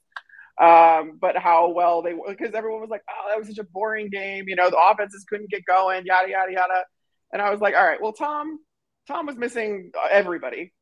[0.61, 4.09] um, but how well they because everyone was like, "Oh, that was such a boring
[4.11, 6.85] game." You know, the offenses couldn't get going, yada yada yada.
[7.33, 8.59] And I was like, "All right, well, Tom,
[9.07, 10.73] Tom was missing everybody.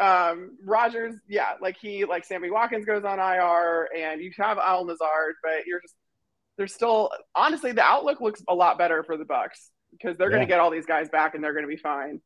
[0.00, 4.86] Um, Rodgers, yeah, like he like Sammy Watkins goes on IR, and you have Allen
[4.86, 5.94] Lazard, but you're just
[6.58, 10.42] there's still honestly the outlook looks a lot better for the Bucs because they're going
[10.42, 12.20] to get all these guys back and they're going to be fine.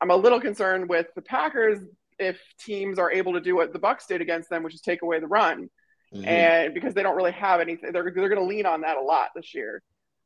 [0.00, 1.78] I'm a little concerned with the Packers
[2.18, 5.02] if teams are able to do what the Bucs did against them, which is take
[5.02, 5.68] away the run,
[6.14, 6.26] Mhm.
[6.26, 9.00] and because they don't really have anything, they're they're going to lean on that a
[9.02, 9.82] lot this year.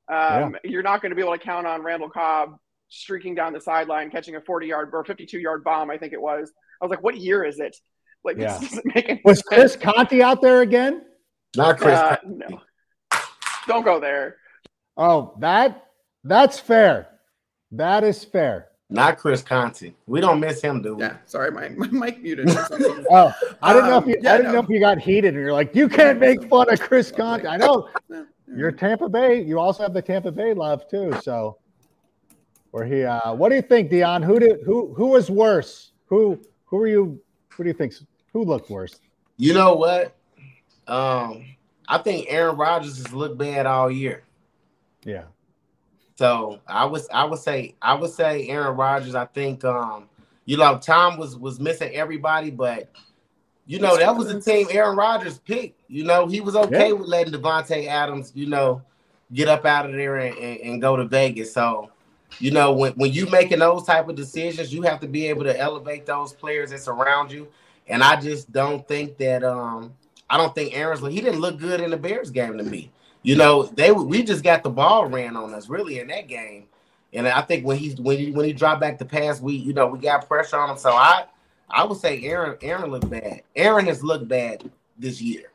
[0.09, 2.57] Um, You're not going to be able to count on Randall Cobb
[2.89, 5.91] streaking down the sideline, catching a 40 yard or 52 yard bomb.
[5.91, 6.53] I think it was.
[6.81, 7.77] I was like, what year is it?
[8.25, 8.59] Like Yeah.
[8.59, 9.83] this doesn't make any Was Chris sense.
[9.85, 11.05] Conte out there again?
[11.57, 11.99] Not Chris.
[11.99, 12.61] Uh, no,
[13.67, 14.37] don't go there.
[14.97, 15.87] Oh, that
[16.25, 17.09] that's fair.
[17.73, 18.69] That is fair.
[18.89, 19.93] not Chris Conte.
[20.07, 21.03] We don't miss him, do we?
[21.03, 22.49] Yeah, sorry, my, my mic muted.
[23.11, 24.59] Oh, I didn't know if Um, you yeah, I didn't no.
[24.59, 27.47] know if you got heated and you're like, you can't make fun of Chris Conte.
[27.47, 27.89] I know
[28.53, 29.43] you're Tampa Bay.
[29.43, 31.13] You also have the Tampa Bay love too.
[31.23, 31.59] So
[32.73, 34.23] where he uh what do you think, Dyon?
[34.23, 35.93] Who did who who was worse?
[36.07, 37.95] Who who are you who do you think
[38.33, 38.99] who looked worse?
[39.37, 40.15] You know what?
[40.89, 41.45] Um,
[41.89, 44.25] I think Aaron Rodgers has looked bad all year.
[45.05, 45.25] Yeah.
[46.21, 49.15] So I was I would say I would say Aaron Rodgers.
[49.15, 50.07] I think um,
[50.45, 52.91] you know Tom was was missing everybody, but
[53.67, 55.81] you know that was the team Aaron Rodgers picked.
[55.89, 56.93] You know he was okay Yeah.
[56.93, 58.83] with letting Davante Adams, you know,
[59.33, 61.55] get up out of there and, and, and go to Vegas.
[61.55, 61.91] So
[62.39, 65.45] you know when when you making those type of decisions, you have to be able
[65.45, 67.49] to elevate those players that surround you.
[67.89, 69.95] And I just don't think that um
[70.29, 72.91] I don't think Aaron's he didn't look good in the Bears game to me.
[73.23, 76.67] You know, they we just got the ball ran on us really in that game.
[77.13, 79.73] And I think when he's when he when he dropped back the pass, we you
[79.73, 80.79] know we got pressure on him.
[80.79, 81.27] So I
[81.69, 83.43] I would say Aaron Aaron looked bad.
[83.57, 85.53] Aaron has looked bad this year.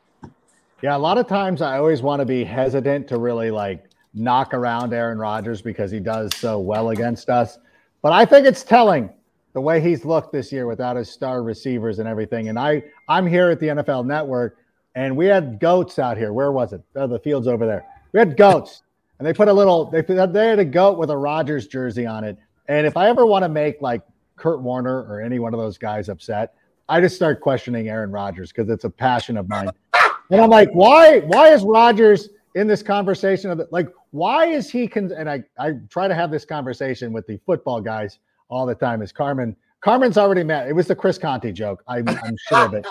[0.82, 4.54] Yeah, a lot of times I always want to be hesitant to really like knock
[4.54, 7.58] around Aaron Rodgers because he does so well against us.
[8.02, 9.10] But I think it's telling
[9.54, 12.48] the way he's looked this year without his star receivers and everything.
[12.48, 14.58] And I I'm here at the NFL Network
[14.96, 16.32] and we had goats out here.
[16.32, 16.82] Where was it?
[16.96, 17.86] Oh, the field's over there.
[18.12, 18.82] We had goats.
[19.18, 22.24] And they put a little they they had a goat with a Rodgers jersey on
[22.24, 22.36] it.
[22.68, 24.02] And if I ever want to make like
[24.34, 26.54] Kurt Warner or any one of those guys upset,
[26.88, 29.70] I just start questioning Aaron Rodgers because it's a passion of mine.
[30.30, 31.20] And I'm like, why?
[31.20, 33.88] Why is Rodgers in this conversation of the, like?
[34.10, 34.88] Why is he?
[34.88, 38.74] Con- and I I try to have this conversation with the football guys all the
[38.74, 39.02] time.
[39.02, 39.56] Is Carmen?
[39.80, 40.68] Carmen's already met.
[40.68, 41.84] It was the Chris Conte joke.
[41.86, 42.86] I'm, I'm sure of it.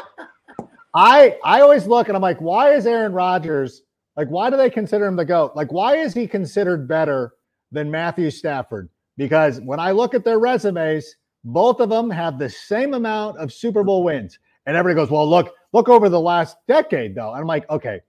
[0.95, 3.83] I I always look and I'm like, why is Aaron Rodgers
[4.15, 4.29] like?
[4.29, 5.51] Why do they consider him the goat?
[5.55, 7.33] Like, why is he considered better
[7.71, 8.89] than Matthew Stafford?
[9.17, 13.53] Because when I look at their resumes, both of them have the same amount of
[13.53, 14.39] Super Bowl wins.
[14.65, 17.31] And everybody goes, well, look, look over the last decade, though.
[17.31, 18.01] And I'm like, okay,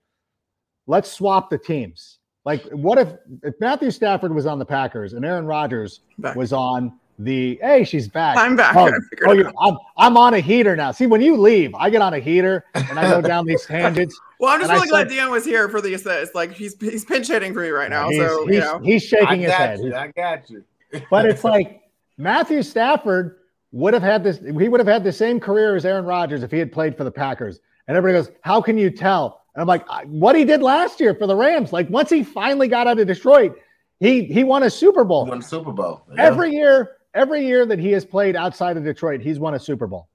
[0.87, 2.19] let's swap the teams.
[2.45, 3.09] Like, what if
[3.43, 6.35] if Matthew Stafford was on the Packers and Aaron Rodgers Back.
[6.35, 8.37] was on the hey, she's back.
[8.37, 8.75] I'm back.
[8.75, 8.91] Oh, I
[9.27, 9.53] oh, it out.
[9.59, 10.91] I'm, I'm on a heater now.
[10.91, 14.19] See, when you leave, I get on a heater and I go down these tangents.
[14.39, 16.35] Well, I'm just and I really glad Dyon was here for the assist.
[16.35, 18.09] Like he's he's pinch hitting for me right now.
[18.09, 19.79] he's, so he's, you know, he's I shaking his got head.
[19.79, 19.95] you.
[19.95, 20.63] I got you.
[21.09, 21.81] But it's like
[22.17, 23.39] Matthew Stafford
[23.73, 24.39] would have had this.
[24.39, 27.03] He would have had the same career as Aaron Rodgers if he had played for
[27.03, 27.59] the Packers.
[27.87, 31.13] And everybody goes, "How can you tell?" And I'm like, "What he did last year
[31.13, 31.73] for the Rams?
[31.73, 33.57] Like once he finally got out of Detroit,
[33.99, 35.25] he he won a Super Bowl.
[35.25, 36.23] He won a Super Bowl yeah.
[36.23, 36.96] every year.
[37.17, 40.07] Every year that he has played outside of Detroit, he's won a Super Bowl.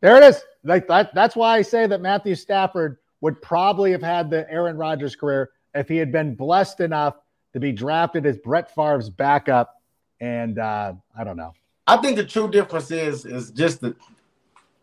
[0.00, 0.40] There it is.
[0.62, 1.12] Like that.
[1.12, 5.50] That's why I say that Matthew Stafford would probably have had the Aaron Rodgers career
[5.74, 7.16] if he had been blessed enough
[7.52, 9.82] to be drafted as Brett Favre's backup.
[10.20, 11.52] And uh, I don't know.
[11.88, 13.96] I think the true difference is is just that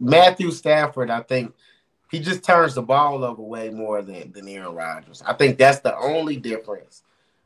[0.02, 1.10] Matthew Stafford.
[1.10, 1.54] I think
[2.12, 5.24] he just turns the ball over way more than than Aaron Rodgers.
[5.26, 7.04] I think that's the only difference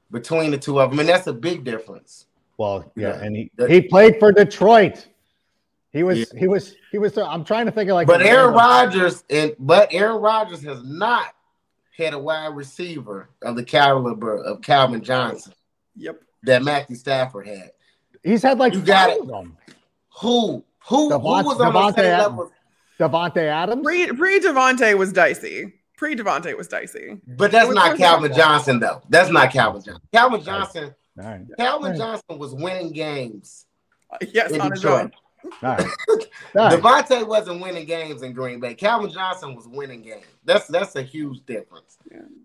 [0.09, 2.27] between the two of them, and that's a big difference.
[2.58, 3.24] Well, yeah, yeah.
[3.24, 5.08] and he he played for Detroit.
[5.93, 6.26] He was yeah.
[6.39, 7.18] he was he was.
[7.18, 8.08] I'm trying to think of like.
[8.08, 11.34] But Aaron Rodgers and but Aaron Rodgers has not
[11.97, 15.53] had a wide receiver of the caliber of Calvin Johnson.
[15.95, 16.22] Yep.
[16.43, 17.72] That Matthew Stafford had.
[18.24, 19.22] He's had like you got it.
[19.22, 22.38] Who who Devont- who was on Davante the same Adams.
[22.38, 22.51] level?
[22.99, 23.84] Davante Adams.
[23.84, 25.74] Pre pre Davante was dicey.
[25.95, 27.20] Pre Davante was dicey.
[27.28, 28.34] But that's not Calvin.
[28.34, 29.01] Johnson though.
[29.10, 30.01] That's not Calvin Johnson.
[30.14, 30.95] Calvin Johnson.
[31.20, 31.41] All right.
[31.57, 31.97] Calvin Right.
[31.97, 33.65] Johnson was winning games.
[34.11, 35.01] Uh, yes, in on his Detroit.
[35.03, 35.11] own.
[35.63, 35.88] All right.
[36.09, 36.18] All
[36.55, 36.80] right.
[36.82, 38.74] Davante wasn't winning games in Green Bay.
[38.74, 40.26] Calvin Johnson was winning games.
[40.45, 41.97] That's that's a huge difference.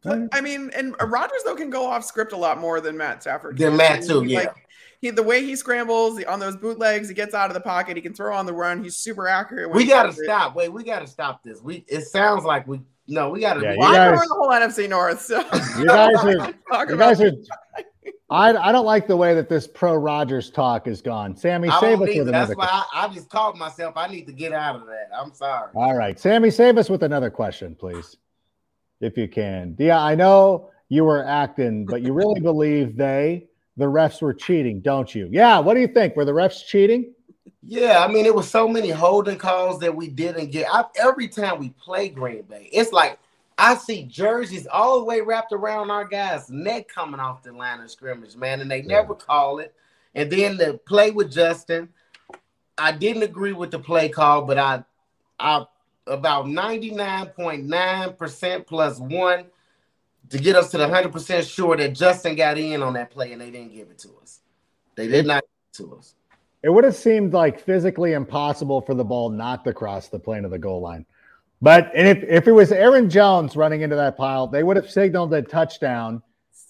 [0.03, 3.23] But, I mean, and Rodgers though can go off script a lot more than Matt
[3.23, 3.57] Stafford.
[3.59, 3.77] Than.
[3.77, 4.39] Matt, too, He, yeah.
[4.41, 4.55] Like,
[5.01, 7.97] he, the way he scrambles on those bootlegs, he gets out of the pocket.
[7.97, 8.83] He can throw on the run.
[8.85, 9.73] He's super accurate.
[9.73, 10.25] We gotta does it.
[10.25, 10.55] stop.
[10.55, 11.61] Wait, we gotta stop this.
[11.61, 14.51] We it sounds like we no, we gotta Yeah, you Well, I'm guys- the whole
[14.51, 15.21] NFC North.
[15.23, 15.39] So
[15.79, 17.33] You guys are Talk you about guys are.
[18.33, 21.37] I, I don't like the way that this pro Rodgers talk is gone.
[21.37, 22.55] Sammy, I save us with that's another.
[22.55, 22.89] why question.
[22.95, 23.95] I, I just called myself.
[23.97, 25.11] I need to get out of that.
[25.15, 25.71] I'm sorry.
[25.75, 28.17] All right, Sammy, save us with another question, please,
[29.01, 29.77] if you can.
[29.79, 34.81] Yeah, I know you were acting, but you really believe they, the refs, were cheating,
[34.81, 35.29] don't you?
[35.31, 35.59] Yeah.
[35.59, 36.17] What do you think?
[36.17, 37.13] Were the refs cheating?
[37.63, 40.67] Yeah, I mean, it was so many holding calls that we didn't get.
[40.73, 43.19] I, every time we play Green Bay, it's like
[43.63, 47.79] I see jerseys all the way wrapped around our guys' neck coming off the line
[47.79, 49.73] of scrimmage, man, and they never call it.
[50.17, 51.89] And then the play with Justin,
[52.77, 54.83] I didn't agree with the play call, but I,
[55.39, 55.65] I
[56.09, 59.45] about ninety nine point nine percent plus one
[60.31, 63.31] to get us to the hundred percent sure that Justin got in on that play,
[63.31, 64.41] and they didn't give it to us.
[64.97, 66.17] They did not give it to us.
[66.65, 70.45] It would have seemed like physically impossible for the ball not to cross the plane
[70.45, 71.07] of the goal line.
[71.63, 74.91] But and if, if it was Aaron Jones running into that pile, they would have
[74.91, 76.21] signaled a touchdown.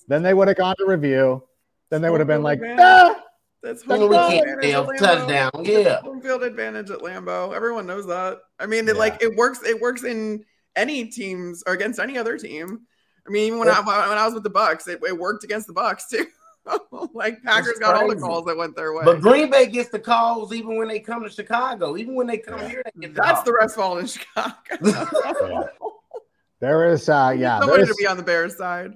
[0.07, 1.43] Then they would have gone to review.
[1.91, 3.15] Then they would have been like, ah,
[3.63, 4.99] That's Then home we field can't advantage at Lambeau.
[4.99, 5.65] touchdown.
[5.65, 6.01] Yeah.
[6.03, 7.55] home field advantage at Lambeau.
[7.55, 8.39] Everyone knows that.
[8.59, 8.99] I mean, it, Yeah.
[8.99, 9.63] like it works.
[9.65, 10.45] It works in
[10.77, 12.81] any teams or against any other team.
[13.27, 15.69] I mean, even when I when I was with the Bucs, it, it worked against
[15.69, 16.27] the Bucs too.
[17.15, 19.05] like Packers got all the calls that went their way.
[19.05, 21.97] But Green Bay gets the calls even when they come to Chicago.
[21.97, 23.45] Even when they come here, they get the That's calls.
[23.45, 25.69] the ref's fault in Chicago.
[26.61, 28.93] there is, uh, yeah, Somebody there's, to be on the Bears side.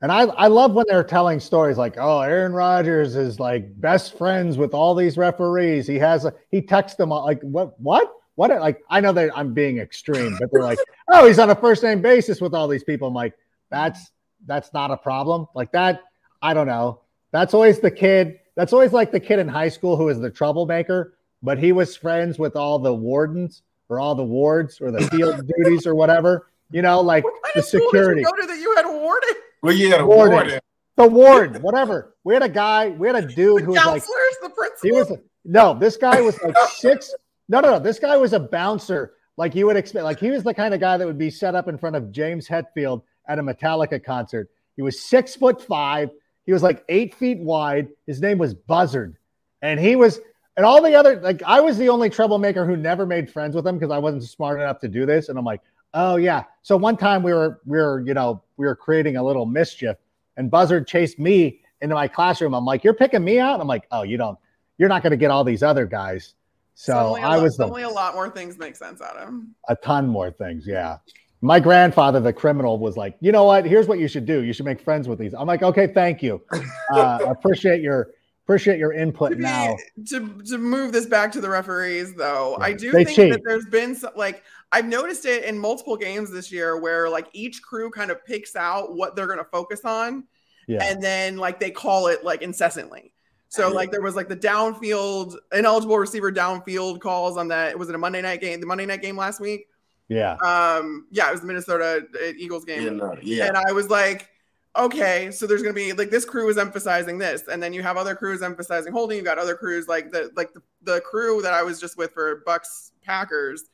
[0.00, 4.16] and I, I love when they're telling stories like, oh, Aaron Rodgers is like best
[4.16, 5.86] friends with all these referees.
[5.86, 8.50] He has a, he texts them all like, what, what, what?
[8.50, 11.82] Like, I know that I'm being extreme, but they're like, oh, he's on a first
[11.82, 13.06] name basis with all these people.
[13.08, 13.34] I'm like,
[13.70, 14.10] that's,
[14.46, 15.46] that's not a problem.
[15.54, 16.00] Like that,
[16.44, 17.00] I don't know.
[17.32, 18.38] That's always the kid.
[18.54, 21.96] That's always like the kid in high school who is the troublemaker, but he was
[21.96, 26.48] friends with all the wardens or all the wards or the field duties or whatever.
[26.70, 28.74] You know, like What kind the of school did security, you go to that you
[28.76, 30.34] had awarded Well, yeah, the Warden.
[30.34, 30.60] warden.
[30.96, 32.14] the ward, whatever.
[32.24, 34.80] We had a guy, we had a dude who was like, counselors, the principal?
[34.82, 35.12] he was
[35.46, 37.14] no, this guy was like six.
[37.48, 37.78] No, no, no.
[37.78, 40.04] This guy was a bouncer, like you would expect.
[40.04, 42.10] Like he was the kind of guy that would be set up in front of
[42.12, 44.48] James Hetfield at a Metallica concert.
[44.76, 46.10] He was six foot five.
[46.46, 47.88] He was like eight feet wide.
[48.06, 49.16] His name was Buzzard,
[49.62, 50.20] and he was,
[50.56, 53.66] and all the other like I was the only troublemaker who never made friends with
[53.66, 55.28] him because I wasn't smart enough to do this.
[55.28, 55.60] And I'm like,
[55.94, 56.44] oh yeah.
[56.62, 59.96] So one time we were we were you know we were creating a little mischief,
[60.36, 62.54] and Buzzard chased me into my classroom.
[62.54, 63.60] I'm like, you're picking me out.
[63.60, 64.38] I'm like, oh, you don't
[64.78, 66.34] you're not going to get all these other guys.
[66.74, 69.28] So Suddenly I lot- was the, suddenly a lot more things make sense out of
[69.28, 69.54] him.
[69.68, 70.66] a ton more things.
[70.66, 70.98] Yeah.
[71.44, 73.66] My grandfather, the criminal, was like, you know what?
[73.66, 74.42] Here's what you should do.
[74.42, 75.34] You should make friends with these.
[75.34, 76.40] I'm like, okay, thank you.
[76.92, 78.10] Uh, appreciate your
[78.44, 79.74] appreciate your to input be, now.
[80.06, 83.32] to to move this back to the referees though i do They think cheat.
[83.32, 87.26] that there's been some, like i've noticed it in multiple games this year where like
[87.32, 90.24] each crew kind of picks out what they're going to focus on
[90.68, 90.84] Yeah.
[90.84, 93.14] and then like they call it like incessantly
[93.48, 97.94] so like there was like the downfield ineligible receiver downfield calls on that was it
[97.94, 99.68] a monday night game the monday night game last week
[100.08, 100.36] yeah.
[100.44, 103.46] um yeah it was the minnesota uh, eagles game Yeah, no, yeah.
[103.48, 104.28] and I was like,
[104.76, 107.82] okay, so there's going to be like this crew is emphasizing this, and then you
[107.82, 109.16] have other crews emphasizing holding.
[109.18, 112.12] You got other crews like the like the, the crew that I was just with
[112.12, 113.64] for Bucs Packers,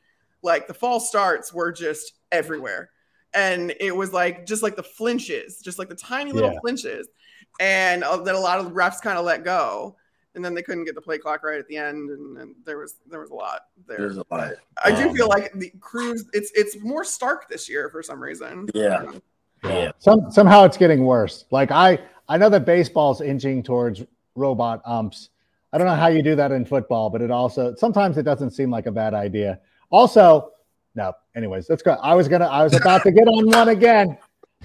[0.42, 2.90] like the false starts were just everywhere,
[3.34, 6.60] and it was like just like the flinches, just like the tiny little Yeah.
[6.60, 7.08] flinches,
[7.58, 9.96] and uh, that a lot of the refs kind of let go.
[10.34, 12.78] And then they couldn't get the play clock right at the end, and, and there
[12.78, 13.98] was there was a lot there.
[13.98, 14.52] There's a lot.
[14.84, 18.22] I do Um, feel like the crews it's it's more stark this year for some
[18.22, 18.68] reason.
[18.72, 19.10] Yeah.
[19.64, 19.90] Yeah.
[19.98, 21.46] Some somehow it's getting worse.
[21.50, 24.04] Like I I know that baseball's inching towards
[24.36, 25.30] robot umps.
[25.72, 28.50] I don't know how you do that in football, but it also sometimes it doesn't
[28.52, 29.58] seem like a bad idea.
[29.90, 30.52] Also,
[30.94, 31.12] no.
[31.34, 31.92] Anyways, let's go.
[32.02, 34.16] I was gonna I was about to get on one again.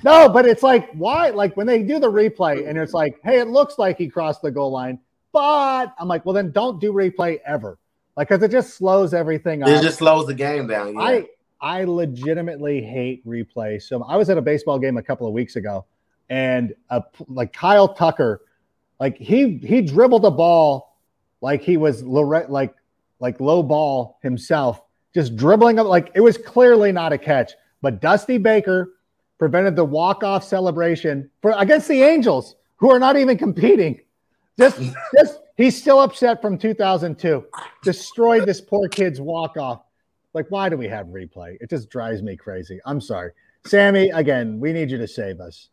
[0.03, 1.31] No, but it's like why?
[1.31, 4.41] Like when they do the replay and it's like, hey, it looks like he crossed
[4.41, 4.99] the goal line,
[5.35, 7.77] but I'm like, well, then don't do replay ever.
[8.15, 9.67] Like, because it just slows everything up.
[9.67, 10.93] It just slows the game down.
[10.93, 11.01] Yeah.
[11.01, 11.25] I
[11.59, 13.81] I legitimately hate replay.
[13.81, 15.83] So I was at a baseball game a couple of weeks ago,
[16.29, 18.43] and a, like Kyle Tucker,
[18.97, 20.97] like he he dribbled the ball
[21.41, 22.73] like he was like
[23.19, 24.81] like low ball himself,
[25.13, 27.51] just dribbling up like it was clearly not a catch.
[27.81, 28.93] But Dusty Baker
[29.37, 33.99] prevented the walk off celebration for against the Angels, who are not even competing.
[34.57, 34.79] Just
[35.17, 37.45] just he's still upset from 2002.
[37.83, 39.81] Destroyed this poor kid's walk off.
[40.33, 41.57] Like, why do we have replay?
[41.61, 42.79] It just drives me crazy.
[42.85, 43.31] I'm sorry.
[43.65, 45.69] Sammy, again, we need you to save us.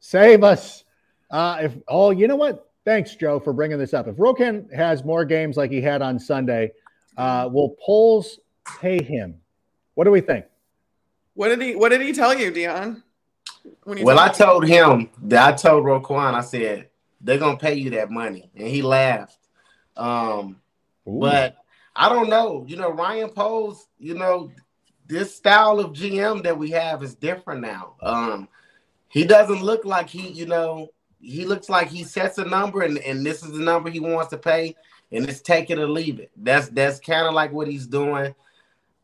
[0.00, 0.84] Save us.
[1.30, 2.70] Uh, if oh, you know what?
[2.84, 4.08] Thanks, Joe, for bringing this up.
[4.08, 6.72] If Roquan has more games like he had on Sunday,
[7.16, 8.38] uh, will Poles
[8.80, 9.36] pay him?
[9.94, 10.46] What do we think?
[11.34, 13.02] What did he What did he tell you, Dyon?
[13.84, 16.88] When he Well, I told told him that I told Roquan, I said,
[17.22, 18.50] they're gonna pay you that money.
[18.56, 19.38] And he laughed.
[19.96, 20.60] Um,
[21.06, 21.56] but
[21.94, 22.64] I don't know.
[22.66, 24.50] You know, Ryan Poles, you know,
[25.06, 27.94] this style of GM that we have is different now.
[28.00, 28.48] Um,
[29.08, 30.88] he doesn't look like he, you know,
[31.20, 34.30] he looks like he sets a number and, and this is the number he wants
[34.30, 34.74] to pay,
[35.12, 36.30] and it's take it or leave it.
[36.36, 38.34] That's that's kind of like what he's doing.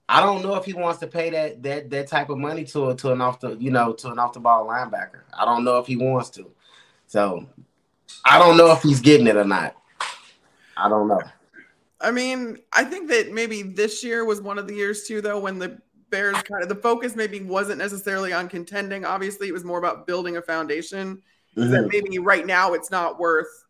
[0.09, 2.91] I don't know if he wants to pay that that that type of money to
[2.91, 5.21] a, to an off the you know to an off the ball linebacker.
[5.39, 6.51] I don't know if he wants to.
[7.07, 7.47] So
[8.25, 9.77] I don't know if he's getting it or not.
[10.77, 11.21] I don't know.
[12.01, 15.39] I mean, I think that maybe this year was one of the years too, though,
[15.41, 15.81] when the
[16.11, 19.05] Bears kind of the focus maybe wasn't necessarily on contending.
[19.05, 21.23] Obviously, it was more about building a foundation.
[21.57, 21.71] Mhm.
[21.71, 23.65] That maybe right now it's not worth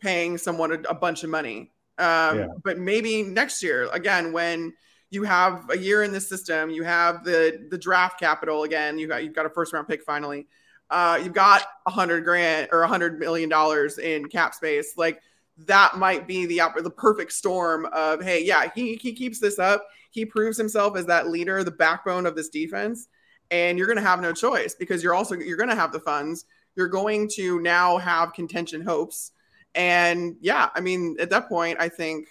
[0.00, 1.72] paying someone a, a bunch of money.
[1.98, 2.46] Um, Yeah.
[2.62, 4.72] But maybe next year, again, when
[5.10, 8.98] you have a year in the system, you have the the draft capital again.
[8.98, 10.46] You got you've got a first round pick finally.
[10.90, 14.94] Uh, you've got a hundred grand or a hundred million dollars in cap space.
[14.96, 15.20] Like
[15.66, 19.86] that might be the the perfect storm of hey, yeah, he he keeps this up.
[20.10, 23.08] He proves himself as that leader, the backbone of this defense,
[23.50, 26.00] and you're going to have no choice because you're also you're going to have the
[26.00, 26.46] funds.
[26.76, 29.32] You're going to now have contention hopes,
[29.74, 32.28] and yeah, I mean at that point, I think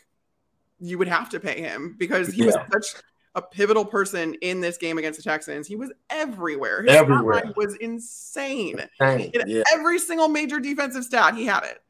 [0.79, 2.65] you would have to pay him because he was Yeah.
[2.71, 3.03] such
[3.35, 5.67] a pivotal person in this game against the Texans.
[5.67, 6.81] He was everywhere.
[6.81, 7.53] His Everywhere.
[7.55, 8.81] was insane.
[8.99, 9.63] Dang, In yeah.
[9.71, 11.81] every single major defensive stat, he had it.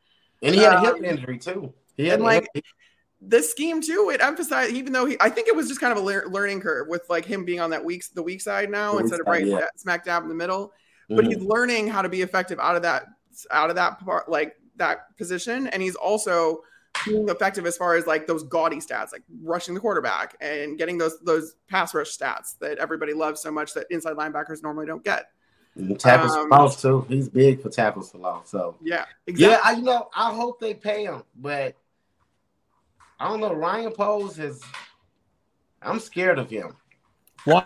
[0.42, 1.74] And he had a Um, hip injury too.
[1.96, 2.64] He had and like hip-
[3.22, 5.98] this scheme too, it emphasized even though he, I think it was just kind of
[5.98, 8.94] a lear- learning curve with like him being on that weak the weak side now
[8.94, 9.66] weak instead of right yeah.
[9.76, 10.74] smack dab in the middle.
[11.10, 11.28] But Mhm.
[11.28, 13.06] he's learning how to be effective out of that
[13.52, 16.62] out of that part like that position, and he's also
[17.06, 20.98] being effective as far as like those gaudy stats, like rushing the quarterback and getting
[20.98, 25.04] those those pass rush stats that everybody loves so much that inside linebackers normally don't
[25.04, 25.32] get.
[25.76, 27.06] And tackles um, for loss too.
[27.08, 28.50] He's big for tackles for loss.
[28.50, 29.56] So Yeah, exactly.
[29.56, 31.76] yeah, I you know I hope they pay him, but
[33.20, 33.54] I don't know.
[33.54, 34.62] Ryan Poles has.
[35.82, 36.76] I'm scared of him.
[37.46, 37.66] Why?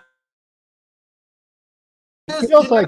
[2.29, 2.88] Just, Feels you like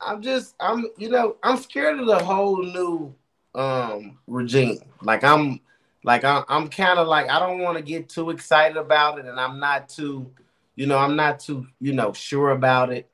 [0.00, 3.14] I'm just I'm you know I'm scared of the whole new
[3.54, 4.78] um regime.
[5.02, 5.60] Like I'm
[6.04, 9.26] like I'm, I'm kind of like I don't want to get too excited about it,
[9.26, 10.30] and I'm not too
[10.76, 13.08] you know I'm not too you know sure about it.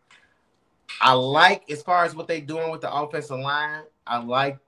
[1.00, 3.82] I like as far as what they're doing with the offensive line.
[4.06, 4.58] I like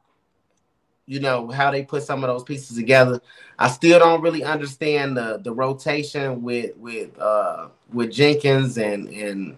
[1.07, 3.21] you know how they put some of those pieces together.
[3.59, 9.57] I still don't really understand the the rotation with with uh with Jenkins and and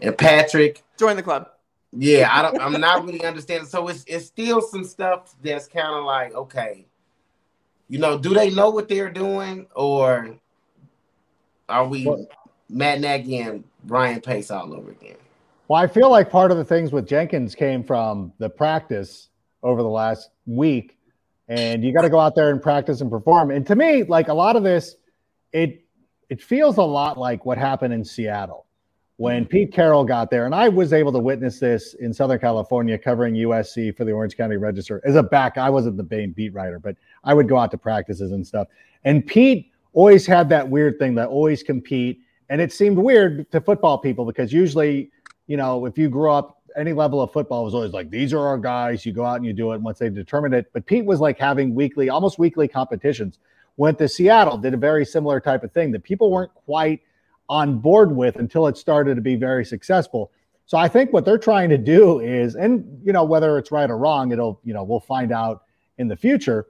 [0.00, 0.82] and Patrick.
[0.98, 1.50] Join the club.
[1.92, 2.60] Yeah, I don't.
[2.60, 3.66] I'm not really understanding.
[3.68, 6.86] So it's it's still some stuff that's kind of like okay,
[7.88, 10.36] you know, do they know what they're doing, or
[11.68, 12.26] are we Well-
[12.68, 15.16] Matt Nagy and Brian Pace all over again?
[15.66, 19.28] Well, I feel like part of the things with Jenkins came from the practice
[19.62, 20.96] over the last week,
[21.48, 23.50] and you got to go out there and practice and perform.
[23.50, 24.94] And to me, like a lot of this,
[25.52, 25.84] it
[26.28, 28.66] it feels a lot like what happened in Seattle,
[29.20, 32.96] when Pete Carroll got there, and I was able to witness this in Southern California
[32.96, 35.58] covering USC for the Orange County Register as a back.
[35.58, 38.68] I wasn't the main beat writer, but I would go out to practices and stuff.
[39.04, 42.22] And Pete always had that weird thing that always compete.
[42.48, 45.10] And it seemed weird to football people because usually,
[45.48, 48.40] you know, if you grew up any level of football was always like, these are
[48.40, 49.04] our guys.
[49.04, 50.70] You go out and you do it once they've determined it.
[50.72, 53.38] But Pete was like having weekly, almost weekly competitions.
[53.76, 57.02] Went to Seattle, did a very similar type of thing that people weren't quite
[57.50, 60.30] on board with until it started to be very successful.
[60.66, 63.90] So I think what they're trying to do is, and you know, whether it's right
[63.90, 65.64] or wrong, it'll, you know, we'll find out
[65.98, 66.66] in the future.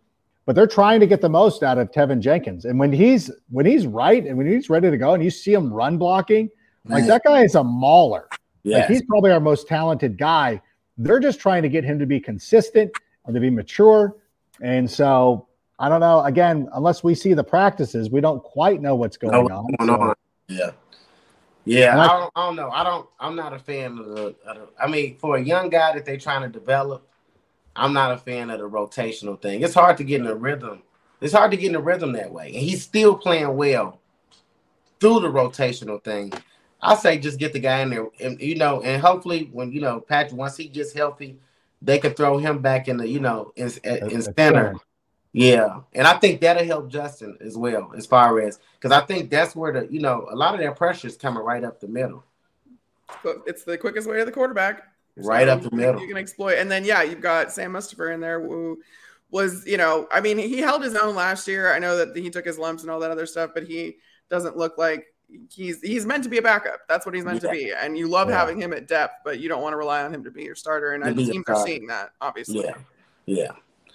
[0.47, 2.65] But they're trying to get the most out of Teven Jenkins.
[2.65, 5.53] And when he's when he's right and when he's ready to go and you see
[5.53, 6.49] him run blocking,
[6.87, 8.27] like that guy is a mauler.
[8.63, 8.81] Yes.
[8.81, 10.63] Like he's probably our most talented guy.
[10.97, 12.91] They're just trying to get him to be consistent
[13.27, 14.17] and to be mature.
[14.63, 15.47] And so
[15.79, 16.21] I don't know.
[16.25, 19.87] Again, unless we see the practices, we don't quite know what's going no, on.
[19.87, 20.15] So.
[20.51, 20.71] Yeah.
[21.67, 22.71] Yeah, I, don't, I don't know.
[22.71, 23.09] I don't.
[23.21, 24.35] I'm not a fan of the.
[24.81, 27.07] I mean, for a young guy that they're trying to develop,
[27.77, 29.63] I'm not a fan of the rotational thing.
[29.63, 30.83] It's hard to get in a rhythm.
[31.21, 34.01] It's hard to get in a rhythm that way, and he's still playing well
[35.01, 36.33] through the rotational thing.
[36.81, 39.83] I say just get the guy in there, and you know, and hopefully when you
[39.83, 41.39] know Patrick once he gets healthy,
[41.83, 44.77] they could throw him back in the you know in, in center
[45.33, 49.31] yeah, and I think that'll help Justin as well, as far as because I think
[49.31, 51.89] that's where the you know a lot of that pressure is coming right up the
[51.89, 52.25] middle.
[53.23, 54.89] So it's the quickest way to the quarterback.
[55.17, 56.01] Right so up the middle.
[56.01, 58.81] You can exploit, and then yeah, you've got Sam Mustipher in there who
[59.31, 61.73] was you know I mean he held his own last year.
[61.73, 63.99] I know that he took his lumps and all that other stuff, but he
[64.31, 65.15] doesn't look like
[65.49, 66.81] he's he's meant to be a backup.
[66.89, 67.51] That's what he's meant yeah.
[67.51, 68.39] to be, and you love yeah.
[68.39, 70.57] having him at depth, but you don't want to rely on him to be your
[70.57, 70.95] starter.
[70.95, 72.65] And I teams are seeing that obviously.
[72.65, 72.75] Yeah,
[73.27, 73.53] yeah.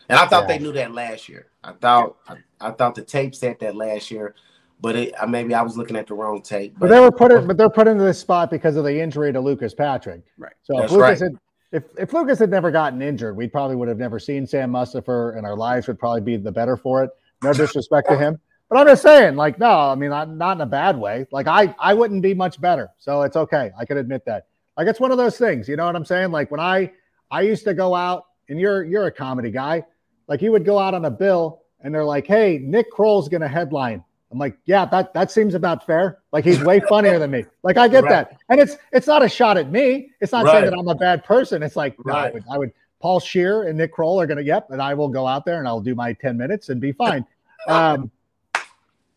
[0.09, 0.57] And I thought yeah.
[0.57, 1.47] they knew that last year.
[1.63, 4.35] I thought I, I, thought the tape said that last year,
[4.81, 6.73] but it maybe I was looking at the wrong tape.
[6.77, 8.99] But, but they were put in, but they're put into this spot because of the
[8.99, 10.21] injury to Lucas Patrick.
[10.37, 10.53] Right.
[10.63, 11.31] So if Lucas right.
[11.31, 11.39] had
[11.71, 15.37] if, if Lucas had never gotten injured, we probably would have never seen Sam Mustipher,
[15.37, 17.09] and our lives would probably be the better for it.
[17.43, 18.39] No disrespect to him,
[18.69, 21.27] but I'm just saying, like, no, I mean, not, not in a bad way.
[21.31, 23.71] Like, I I wouldn't be much better, so it's okay.
[23.77, 24.47] I can admit that.
[24.77, 26.31] Like, it's one of those things, you know what I'm saying?
[26.31, 26.91] Like when I
[27.29, 29.83] I used to go out, and you're you're a comedy guy.
[30.27, 33.41] Like he would go out on a bill and they're like, "Hey, Nick Kroll's going
[33.41, 37.31] to headline." I'm like, "Yeah, that that seems about fair." Like he's way funnier than
[37.31, 37.45] me.
[37.63, 38.29] Like I get right.
[38.29, 40.11] that, and it's it's not a shot at me.
[40.19, 40.53] It's not right.
[40.53, 41.63] saying that I'm a bad person.
[41.63, 42.13] It's like right.
[42.13, 44.81] no, I, would, I would Paul Scheer and Nick Kroll are going to yep, and
[44.81, 47.25] I will go out there and I'll do my ten minutes and be fine.
[47.67, 48.11] um,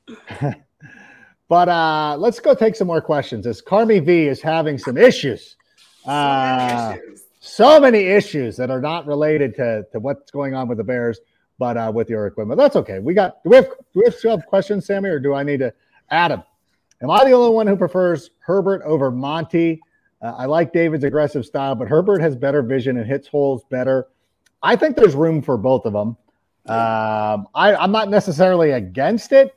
[1.48, 3.46] but uh, let's go take some more questions.
[3.46, 5.56] As Carmi V is having some issues.
[6.04, 6.96] Uh,
[7.48, 11.20] so many issues that are not related to, to what's going on with the Bears,
[11.58, 12.58] but uh, with your equipment.
[12.58, 12.98] That's okay.
[12.98, 13.42] We got.
[13.42, 13.66] Do we have?
[13.66, 15.72] Do we still have questions, Sammy, or do I need to?
[16.10, 16.42] Adam,
[17.02, 19.80] am I the only one who prefers Herbert over Monty?
[20.20, 24.08] Uh, I like David's aggressive style, but Herbert has better vision and hits holes better.
[24.62, 26.16] I think there's room for both of them.
[26.66, 29.54] Um, I, I'm not necessarily against it,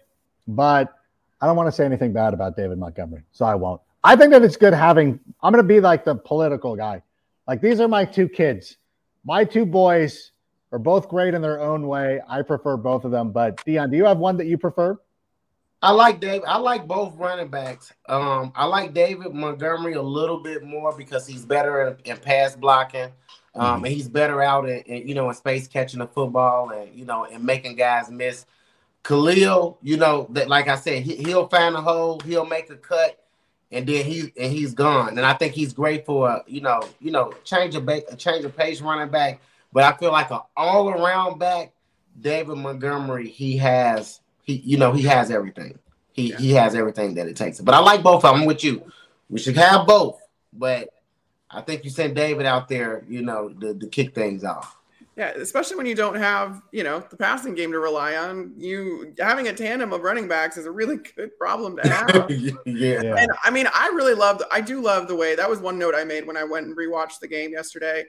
[0.48, 0.94] but
[1.42, 3.82] I don't want to say anything bad about David Montgomery, so I won't.
[4.04, 5.20] I think that it's good having.
[5.42, 7.02] I'm going to be like the political guy.
[7.52, 8.78] Like these are my two kids.
[9.26, 10.32] My two boys
[10.72, 12.22] are both great in their own way.
[12.26, 13.34] I prefer both of them.
[13.34, 14.98] But Dyon, do you have one that you prefer?
[15.82, 16.44] I like Dave.
[16.48, 17.92] I like both running backs.
[18.08, 22.56] Um, I like David Montgomery a little bit more because he's better in, in pass
[22.56, 23.10] blocking.
[23.54, 23.86] Um, mm-hmm.
[23.86, 27.04] and he's better out in, in, you know in space catching the football and you
[27.04, 28.46] know and making guys miss.
[29.04, 32.78] Khalil, you know that like I said, he, he'll find a hole, he'll make a
[32.78, 33.21] cut,
[33.72, 35.18] and then he and he's gone.
[35.18, 38.46] And I think he's great for a, you know, you know, change of a change
[38.46, 39.40] of pace running back.
[39.74, 41.72] But I feel like an all around back,
[42.20, 45.80] David Montgomery, he has he, you know, he has everything.
[46.12, 46.38] He yeah.
[46.38, 47.62] he has everything that it takes.
[47.62, 48.84] But I like both of them with you.
[49.30, 50.90] We should have both, but
[51.50, 54.78] I think you sent David out there, you know, to, to kick things off.
[55.18, 58.54] Yeah, especially when you don't have, you know, the passing game to rely on.
[58.58, 62.32] You having a tandem of running backs is a really good problem to have.
[62.66, 63.16] yeah.
[63.18, 65.96] And I mean, I really love I do love the way that was one note
[65.96, 68.06] I made when I went and rewatched the game yesterday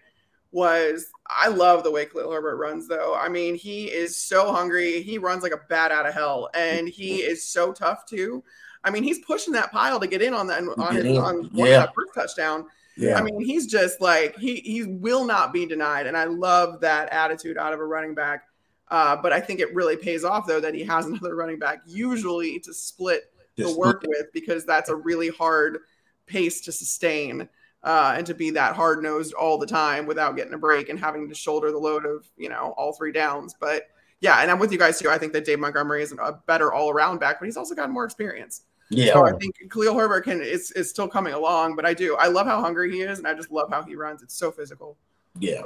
[0.53, 3.16] was I love the way Khalil Herbert runs though.
[3.18, 5.03] I mean, he is so hungry.
[5.03, 8.44] He runs like a bat out of hell and he is so tough too.
[8.84, 11.80] I mean, he's pushing that pile to get in on that on, his, on yeah.
[11.80, 12.66] that first touchdown.
[12.97, 13.18] Yeah.
[13.18, 17.12] I mean, he's just like he he will not be denied, and I love that
[17.12, 18.45] attitude out of a running back.
[18.88, 21.80] Uh, but I think it really pays off though that he has another running back
[21.86, 25.78] usually to split the work with because that's a really hard
[26.26, 27.49] pace to sustain
[27.82, 30.99] uh, and to be that hard nosed all the time without getting a break and
[30.99, 33.55] having to shoulder the load of you know all three downs.
[33.59, 33.88] But
[34.20, 35.11] yeah, and I'm with you guys too.
[35.11, 37.90] I think that Dave Montgomery is a better all around back, but he's also got
[37.90, 38.62] more experience.
[38.90, 39.14] Yeah.
[39.14, 42.16] So I think Khalil Herbert can is, is still coming along, but I do.
[42.16, 44.22] I love how hungry he is, and I just love how he runs.
[44.22, 44.96] It's so physical.
[45.38, 45.62] Yeah.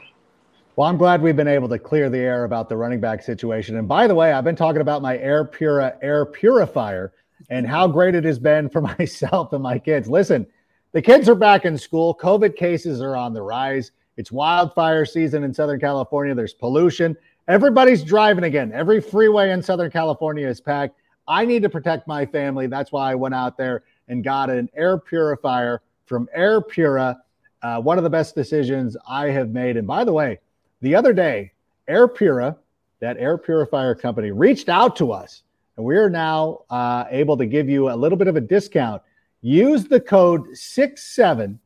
[0.76, 3.78] Well, I'm glad we've been able to clear the air about the running back situation.
[3.78, 7.14] And by the way, I've been talking about my Air Pura air purifier
[7.48, 10.08] and how great it has been for myself and my kids.
[10.08, 10.46] Listen,
[10.92, 12.14] the kids are back in school.
[12.14, 13.92] COVID cases are on the rise.
[14.16, 16.34] It's wildfire season in Southern California.
[16.34, 17.16] There's pollution.
[17.48, 18.72] Everybody's driving again.
[18.72, 20.96] Every freeway in Southern California is packed.
[21.29, 22.66] I need to protect my family.
[22.66, 27.20] That's why I went out there and got an air purifier from Air Pura.
[27.62, 29.77] Uh, one of the best decisions I have made.
[29.77, 30.39] And by the way,
[30.83, 31.53] the other day,
[31.89, 32.57] Air Pura,
[33.01, 35.43] that air purifier company, reached out to us,
[35.77, 39.03] and we are now uh, able to give you a little bit of a discount.
[39.43, 41.59] Use the code 67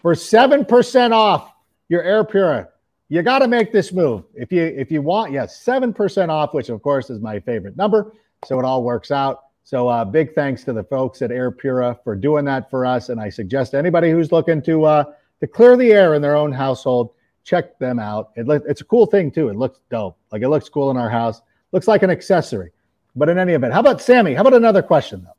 [0.00, 1.52] for 7% off
[1.88, 2.68] your Air Pura.
[3.08, 4.24] You got to make this move.
[4.34, 8.14] If you if you want, yes, 7% off, which of course is my favorite number.
[8.44, 9.44] So it all works out.
[9.64, 13.08] So uh, big thanks to the folks at Air Pura for doing that for us.
[13.08, 15.04] And I suggest anybody who's looking to uh,
[15.40, 17.10] to clear the air in their own household,
[17.44, 18.32] check them out.
[18.36, 19.48] It it's a cool thing too.
[19.48, 20.18] It looks dope.
[20.30, 21.40] Like it looks cool in our house.
[21.70, 22.70] Looks like an accessory.
[23.14, 24.34] But in any event, how about Sammy?
[24.34, 25.36] How about another question though?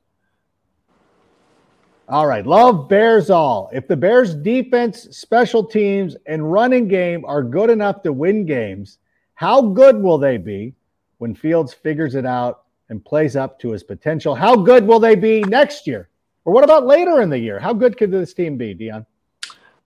[2.10, 3.70] All right, love Bears all.
[3.74, 9.00] If the Bears defense, special teams, and running game are good enough to win games,
[9.36, 10.76] how good will they be
[11.18, 14.36] when Fields figures it out and plays up to his potential.
[14.36, 16.10] How good will they be next year?
[16.46, 17.60] Or what about later in the year?
[17.60, 19.06] How good could this team be, Dyon?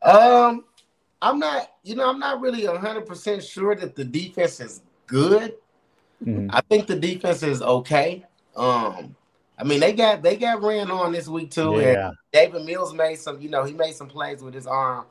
[0.01, 0.65] Um,
[1.21, 5.55] I'm not, you know, I'm not really 100% sure that the defense is good.
[6.25, 6.49] Mm-hmm.
[6.51, 8.25] I think the defense is okay.
[8.55, 9.15] Um,
[9.57, 11.79] I mean, they got they got ran on this week too.
[11.79, 12.09] Yeah.
[12.09, 15.05] And Davis Mills made some, you know, he made some plays with his arm.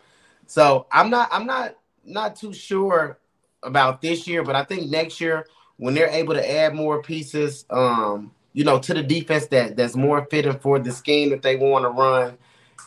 [0.46, 3.18] So I'm not I'm not not too sure
[3.62, 5.46] about this year, but I think next year
[5.78, 9.96] when they're able to add more pieces, um, you know, to the defense that that's
[9.96, 12.38] more fitting for the scheme that they want to run.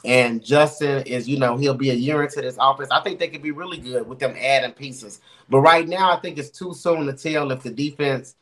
[0.06, 2.90] And Justin is, you know, he'll be a year into this offense.
[2.90, 5.20] I think they could be really good with them adding pieces.
[5.50, 8.36] But right now, I think it's too soon to tell if the defense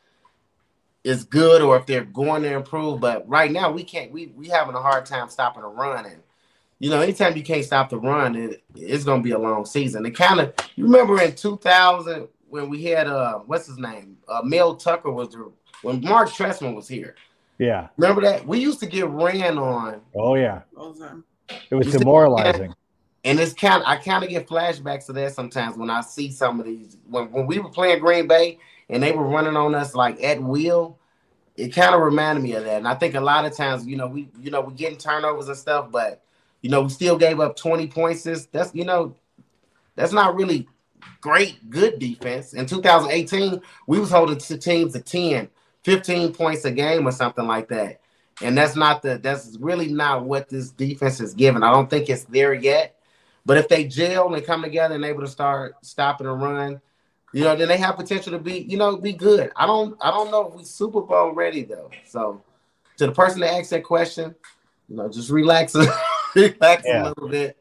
[1.04, 3.00] is good or if they're going to improve.
[3.00, 4.12] But right now, we can't.
[4.12, 6.22] We we having a hard time stopping a run, and
[6.78, 9.64] you know, anytime you can't stop the run, it, it's going to be a long
[9.66, 10.06] season.
[10.06, 10.54] It kind of.
[10.76, 14.16] You remember in 2000 when we had uh what's his name?
[14.28, 15.50] Uh Mel Tucker was the
[15.82, 17.14] when Mark Trestman was here.
[17.58, 17.88] Yeah.
[17.96, 18.46] Remember that?
[18.46, 20.00] We used to get ran on.
[20.14, 20.62] Oh yeah.
[21.70, 22.74] It was demoralizing.
[23.24, 26.30] And it's kind of I kind of get flashbacks to that sometimes when I see
[26.30, 29.74] some of these when, when we were playing Green Bay and they were running on
[29.74, 30.98] us like at will,
[31.56, 32.78] it kind of reminded me of that.
[32.78, 35.48] And I think a lot of times, you know, we you know, we getting turnovers
[35.48, 36.22] and stuff, but
[36.62, 38.22] you know, we still gave up 20 points.
[38.22, 39.14] That's you know,
[39.96, 40.68] that's not really
[41.20, 42.54] great, good defense.
[42.54, 45.48] In 2018, we was holding teams to 10,
[45.84, 48.00] 15 points a game or something like that.
[48.40, 51.62] And that's not the that's really not what this defense is giving.
[51.62, 52.96] I don't think it's there yet.
[53.44, 56.80] But if they gel and come together and able to start stopping and run,
[57.32, 59.50] you know, then they have potential to be, you know, be good.
[59.56, 61.90] I don't I don't know if we Super Bowl ready though.
[62.04, 62.42] So
[62.98, 64.34] to the person that asked that question,
[64.88, 65.74] you know, just relax,
[66.34, 67.02] relax yeah.
[67.02, 67.56] a little bit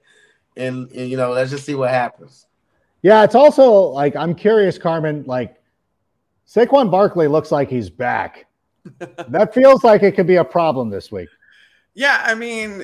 [0.58, 2.47] and, and you know, let's just see what happens.
[3.08, 5.24] Yeah, it's also like I'm curious, Carmen.
[5.26, 5.55] Like
[6.45, 8.47] Saquon Barkley looks like he's back.
[9.30, 11.30] that feels like it could be a problem this week.
[11.93, 12.84] Yeah, I mean,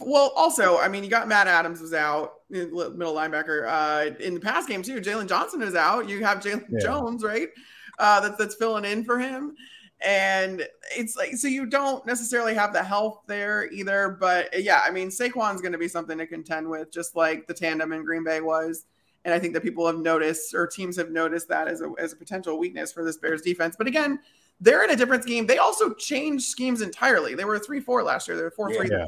[0.00, 3.66] well, also, I mean, you got Matt Adams was out, middle linebacker.
[3.68, 6.08] Uh, in the past game too, Jaylon Johnson is out.
[6.08, 6.78] You have Jaylon yeah.
[6.80, 7.48] Jones, right?
[7.98, 9.54] Uh, that's that's filling in for him.
[10.00, 10.66] And
[10.96, 14.16] it's like so you don't necessarily have the health there either.
[14.18, 17.52] But yeah, I mean, Saquon's going to be something to contend with, just like the
[17.52, 18.86] tandem in Green Bay was.
[19.26, 22.12] And I think that people have noticed or teams have noticed that as a, as
[22.12, 23.74] a potential weakness for this Bears defense.
[23.76, 24.20] But again,
[24.60, 25.48] they're in a different scheme.
[25.48, 27.34] They also changed schemes entirely.
[27.34, 29.06] They were a 3 4 last year, they were 4 3 yeah.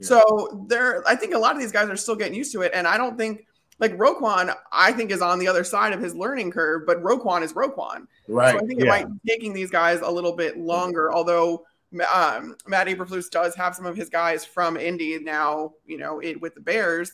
[0.00, 2.70] So they're, I think a lot of these guys are still getting used to it.
[2.72, 3.44] And I don't think,
[3.80, 7.42] like Roquan, I think is on the other side of his learning curve, but Roquan
[7.42, 8.06] is Roquan.
[8.28, 8.52] Right.
[8.52, 8.90] So I think it yeah.
[8.90, 11.66] might be taking these guys a little bit longer, although
[12.14, 16.40] um, Matt Eberflus does have some of his guys from Indy now, you know, it,
[16.40, 17.12] with the Bears.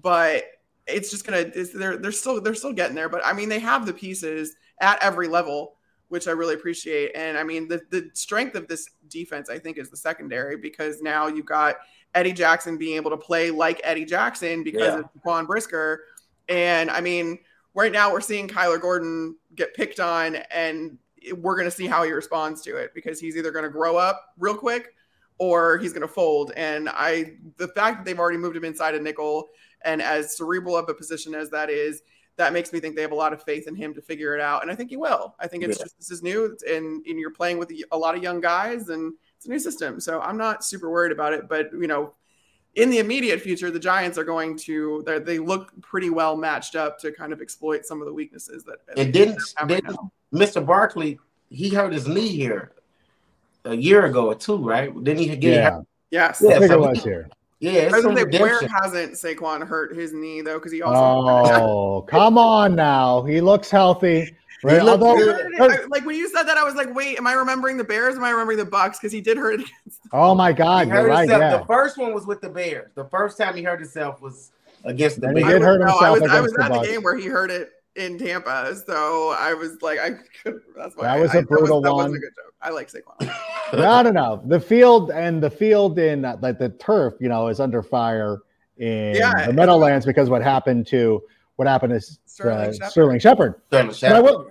[0.00, 0.44] But
[0.86, 3.58] it's just gonna it's, they're they're still they're still getting there but i mean they
[3.58, 5.76] have the pieces at every level
[6.08, 7.12] which i really appreciate.
[7.14, 11.00] And i mean the the strength of this defense i think is the secondary because
[11.00, 11.76] now you've got
[12.14, 14.98] eddie jackson being able to play like eddie jackson because yeah.
[14.98, 16.04] of Jaquan brisker.
[16.48, 17.38] And i mean
[17.74, 20.98] right now we're seeing kyler gordon get picked on and
[21.36, 23.96] we're going to see how he responds to it because he's either going to grow
[23.96, 24.94] up real quick
[25.38, 26.52] or he's going to fold.
[26.56, 29.50] And i the fact that they've already moved him inside a nickel
[29.84, 32.02] and as cerebral of a position as that is,
[32.36, 34.40] that makes me think they have a lot of faith in him to figure it
[34.40, 34.62] out.
[34.62, 35.34] And I think he will.
[35.38, 35.84] I think it's yeah.
[35.84, 39.12] just this is new and, and you're playing with a lot of young guys and
[39.36, 40.00] it's a new system.
[40.00, 41.48] So I'm not super worried about it.
[41.48, 42.14] But you know,
[42.74, 46.98] in the immediate future, the Giants are going to they look pretty well matched up
[47.00, 48.78] to kind of exploit some of the weaknesses that.
[48.96, 49.96] And didn't, didn't right
[50.32, 50.64] Mr.
[50.64, 51.18] Barkley
[51.50, 52.72] he hurt his knee here
[53.64, 54.92] a year ago or two, right?
[55.04, 55.70] Didn't he get yeah.
[55.70, 55.86] hurt?
[56.10, 57.28] Yes, yeah, I think so it was here.
[57.62, 60.58] Yeah, I was say, where hasn't Saquon hurt his knee though?
[60.58, 61.62] Because he also.
[61.62, 63.22] Oh, come on now.
[63.22, 64.34] He looks healthy.
[64.64, 64.80] Right?
[64.80, 65.16] Although,
[65.60, 68.16] I, like when you said that, I was like, "Wait, am I remembering the Bears?
[68.16, 68.94] Am I remembering the Bucs?
[68.94, 71.28] Because he did hurt it against." Oh my God, you're right.
[71.28, 71.58] Yeah.
[71.58, 72.90] The first one was with the Bears.
[72.94, 74.50] The first time he hurt himself was
[74.84, 75.46] against the and Bears.
[75.46, 76.00] He did hurt himself.
[76.02, 78.74] No, I was, I was at the, the game where he hurt it in Tampa.
[78.74, 80.10] So I was like, I
[80.42, 80.60] could.
[80.76, 82.06] That's why that was I, a brutal that was, one.
[82.06, 82.51] That was a good joke.
[82.62, 83.32] I like Saquon.
[83.72, 84.42] no, no, no.
[84.46, 88.38] The field and the field in like the, the turf, you know, is under fire
[88.78, 91.22] in yeah, the Meadowlands because what happened to
[91.56, 92.90] what happened to Sterling, uh, Shepard.
[92.90, 93.54] Sterling Shepard.
[93.68, 94.12] Sterling Shepard.
[94.12, 94.50] But, I will,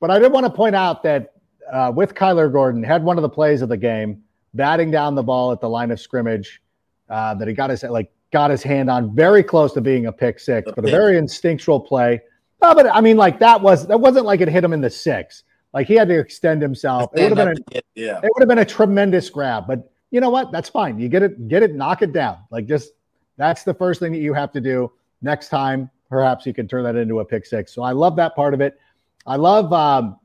[0.00, 1.34] but I did want to point out that
[1.72, 4.22] uh, with Kyler Gordon had one of the plays of the game,
[4.54, 6.60] batting down the ball at the line of scrimmage,
[7.08, 10.12] uh, that he got his like got his hand on, very close to being a
[10.12, 10.92] pick six, a but pick.
[10.92, 12.20] a very instinctual play
[12.62, 14.90] no, but I mean, like that was that wasn't like it hit him in the
[14.90, 15.42] six.
[15.72, 17.10] Like he had to extend himself.
[17.14, 18.18] It would have been a, yeah.
[18.22, 19.66] It would have been a tremendous grab.
[19.66, 20.52] But you know what?
[20.52, 20.98] That's fine.
[20.98, 22.38] You get it, get it, knock it down.
[22.50, 22.92] Like just
[23.38, 24.92] that's the first thing that you have to do.
[25.22, 27.72] Next time, perhaps you can turn that into a pick six.
[27.74, 28.78] So I love that part of it.
[29.26, 29.72] I love.
[29.72, 30.18] Um,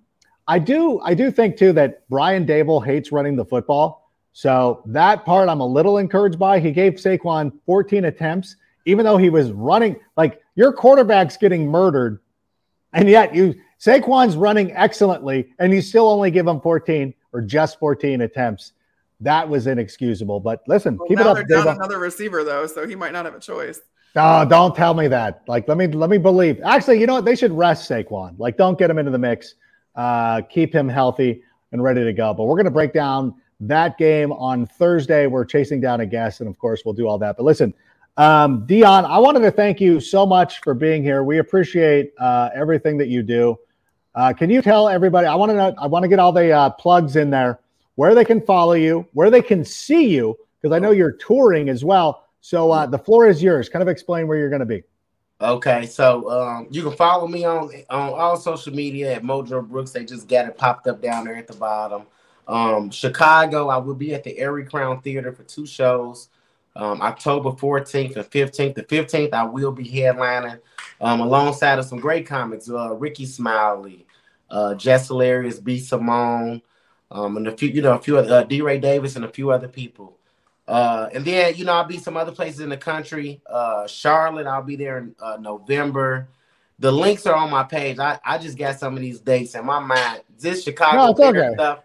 [0.48, 1.00] I do.
[1.02, 4.12] I do think too that Brian Daboll hates running the football.
[4.34, 6.60] So that part I'm a little encouraged by.
[6.60, 12.20] He gave Saquon 14 attempts, even though he was running like your quarterback's getting murdered
[12.94, 17.80] and yet you Saquon's running excellently, and you still only give him 14 or just
[17.80, 18.74] 14 attempts.
[19.20, 20.40] That was inexcusable.
[20.40, 21.38] But listen, well, keep it up.
[21.48, 23.82] They're down another receiver though, so he might not have a choice.
[24.16, 25.44] No, don't tell me that.
[25.48, 26.60] Like, let me let me believe.
[26.64, 27.26] Actually, you know what?
[27.26, 28.38] They should rest Saquon.
[28.40, 29.56] Like, don't get him into the mix.
[29.96, 32.34] Uh, keep him healthy and ready to go.
[32.34, 35.28] But we're gonna break down that game on Thursday.
[35.28, 37.38] We're chasing down a guest, and of course, we'll do all that.
[37.38, 37.74] But listen,
[38.18, 41.24] um, Dyon, I wanted to thank you so much for being here.
[41.24, 43.58] We appreciate uh, everything that you do.
[44.18, 45.28] Uh, can you tell everybody?
[45.28, 45.76] I want to know.
[45.78, 47.60] I want to get all the uh, plugs in there,
[47.96, 51.70] where they can follow you, where they can see you, because I know you're touring
[51.70, 52.26] as well.
[52.42, 53.70] So uh, the floor is yours.
[53.70, 54.82] Kind of explain where you're going to be.
[55.40, 59.92] Okay, so um, you can follow me on on all social media at Mojo Brooks.
[59.92, 62.08] They just got it popped up down there at the bottom.
[62.48, 66.30] Um, Chicago, I will be at the Arie Crown Theater for two shows
[66.76, 68.74] um, October 14th and 15th.
[68.74, 70.60] The 15th, I will be headlining
[71.02, 74.07] um, alongside of some great comics, uh, Rickey Smiley,
[74.50, 75.80] uh, Jess Hilarious, B.
[75.80, 76.62] Simone,
[77.12, 78.62] um, and a few, you know, a few other, uh, D.
[78.62, 80.18] Ray Davis and a few other people.
[80.68, 83.42] Uh, and then, you know, I'll be some other places in the country.
[83.46, 86.28] Uh, Charlotte, I'll be there in uh, November.
[86.80, 88.00] The links are on my page.
[88.00, 90.22] I, I just got some of these dates in my mind.
[90.38, 91.54] This Chicago no, okay.
[91.54, 91.80] stuff,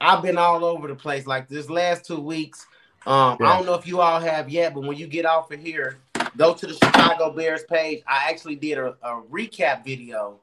[0.00, 1.26] I've been all over the place.
[1.26, 2.66] Like this last two weeks,
[3.06, 3.46] um, yeah.
[3.46, 5.98] I don't know if you all have yet, but when you get off of here,
[6.36, 8.02] go to the Chicago Bears page.
[8.06, 10.38] I actually did a, a recap video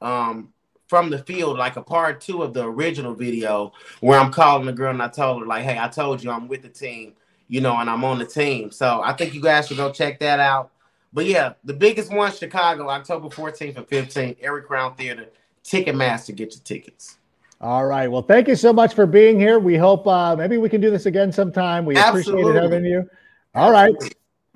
[0.00, 0.52] um,
[0.90, 4.72] from the field, like a part two of the original video, where I'm calling the
[4.72, 7.12] girl and I told her, like, hey, I told you I'm with the team,
[7.46, 8.72] you know, and I'm on the team.
[8.72, 10.72] So I think you guys should go check that out.
[11.12, 15.26] But yeah, the biggest one, Chicago, October 14th and 15th, Arie Crown Theater,
[15.62, 17.18] Ticketmaster, get your tickets.
[17.60, 18.08] All right.
[18.08, 19.60] Well, thank you so much for being here.
[19.60, 21.86] We hope uh, maybe we can do this again sometime.
[21.86, 22.42] We Absolutely.
[22.42, 23.08] appreciate having you.
[23.54, 23.94] All right.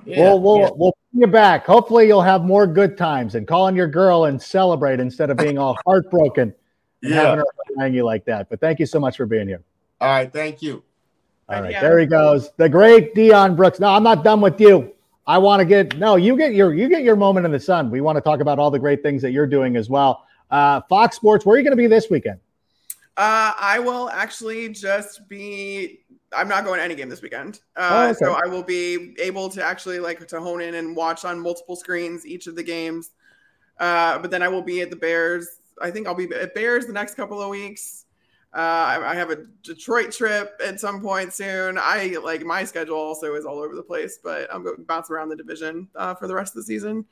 [0.04, 0.70] Yeah, we'll we'll yeah.
[0.74, 1.64] we'll you back.
[1.66, 5.58] Hopefully, you'll have more good times and calling your girl and celebrate instead of being
[5.58, 6.54] all heartbroken
[7.02, 7.22] and yeah.
[7.22, 7.46] having her
[7.78, 8.48] hang you like that.
[8.50, 9.62] But thank you so much for being here.
[10.00, 10.32] All right.
[10.32, 10.82] Thank you.
[11.48, 11.72] All right.
[11.80, 12.50] There he goes.
[12.56, 13.80] The great Dyon Brooks.
[13.80, 14.94] No, I'm not done with you.
[15.26, 16.16] I want to get no.
[16.16, 17.90] You get your you get your moment in the sun.
[17.90, 20.24] We want to talk about all the great things that you're doing as well.
[20.50, 21.46] Uh, Fox Sports.
[21.46, 22.40] Where are you going to be this weekend?
[23.16, 26.00] Uh, I will actually just be.
[26.36, 28.18] I'm not going to any game this weekend, uh, oh, okay.
[28.18, 31.76] so I will be able to actually like to hone in and watch on multiple
[31.76, 33.10] screens each of the games.
[33.78, 35.48] Uh, but then I will be at the Bears.
[35.80, 38.04] I think I'll be at Bears the next couple of weeks.
[38.54, 41.76] Uh, I, I have a Detroit trip at some point soon.
[41.76, 45.10] I like my schedule also is all over the place, but I'm going to bounce
[45.10, 47.04] around the division uh, for the rest of the season.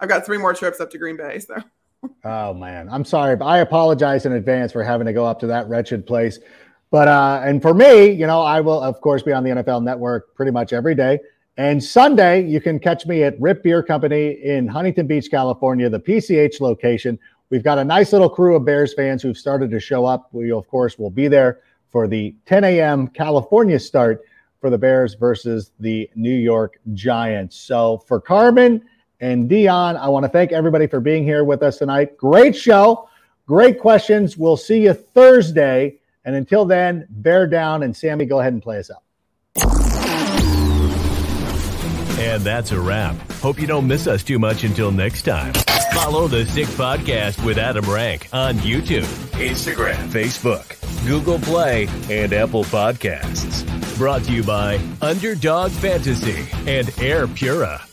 [0.00, 1.56] I've got three more trips up to Green Bay, so
[2.24, 5.46] oh man, I'm sorry, but I apologize in advance for having to go up to
[5.48, 6.40] that wretched place.
[6.90, 9.82] But uh, and for me, you know, I will of course be on the NFL
[9.82, 11.18] Network pretty much every day.
[11.56, 15.98] And Sunday, you can catch me at Riip Beer Company in Huntington Beach, California, the
[15.98, 17.18] PCH location.
[17.50, 20.28] We've got a nice little crew of Bears fans who've started to show up.
[20.32, 23.08] We, of course, will be there for the 10 a.m.
[23.08, 24.22] California start
[24.60, 27.56] for the Bears versus the New York Giants.
[27.56, 28.82] So for Carmen
[29.20, 29.96] and Dyon.
[29.96, 32.16] I want to thank everybody for being here with us tonight.
[32.16, 33.08] Great show,
[33.46, 34.36] great questions.
[34.36, 35.98] We'll see you Thursday.
[36.28, 39.02] And until then, bear down and Sammy, go ahead and play us out.
[42.20, 43.16] And that's a wrap.
[43.40, 45.54] Hope you don't miss us too much until next time.
[45.94, 49.06] Follow the Sick Podcast with Adam Rank on YouTube,
[49.40, 50.76] Instagram, Facebook,
[51.06, 53.64] Google Play, and Apple Podcasts.
[53.96, 57.87] Brought to you by Underdog Fantasy and Air Pura.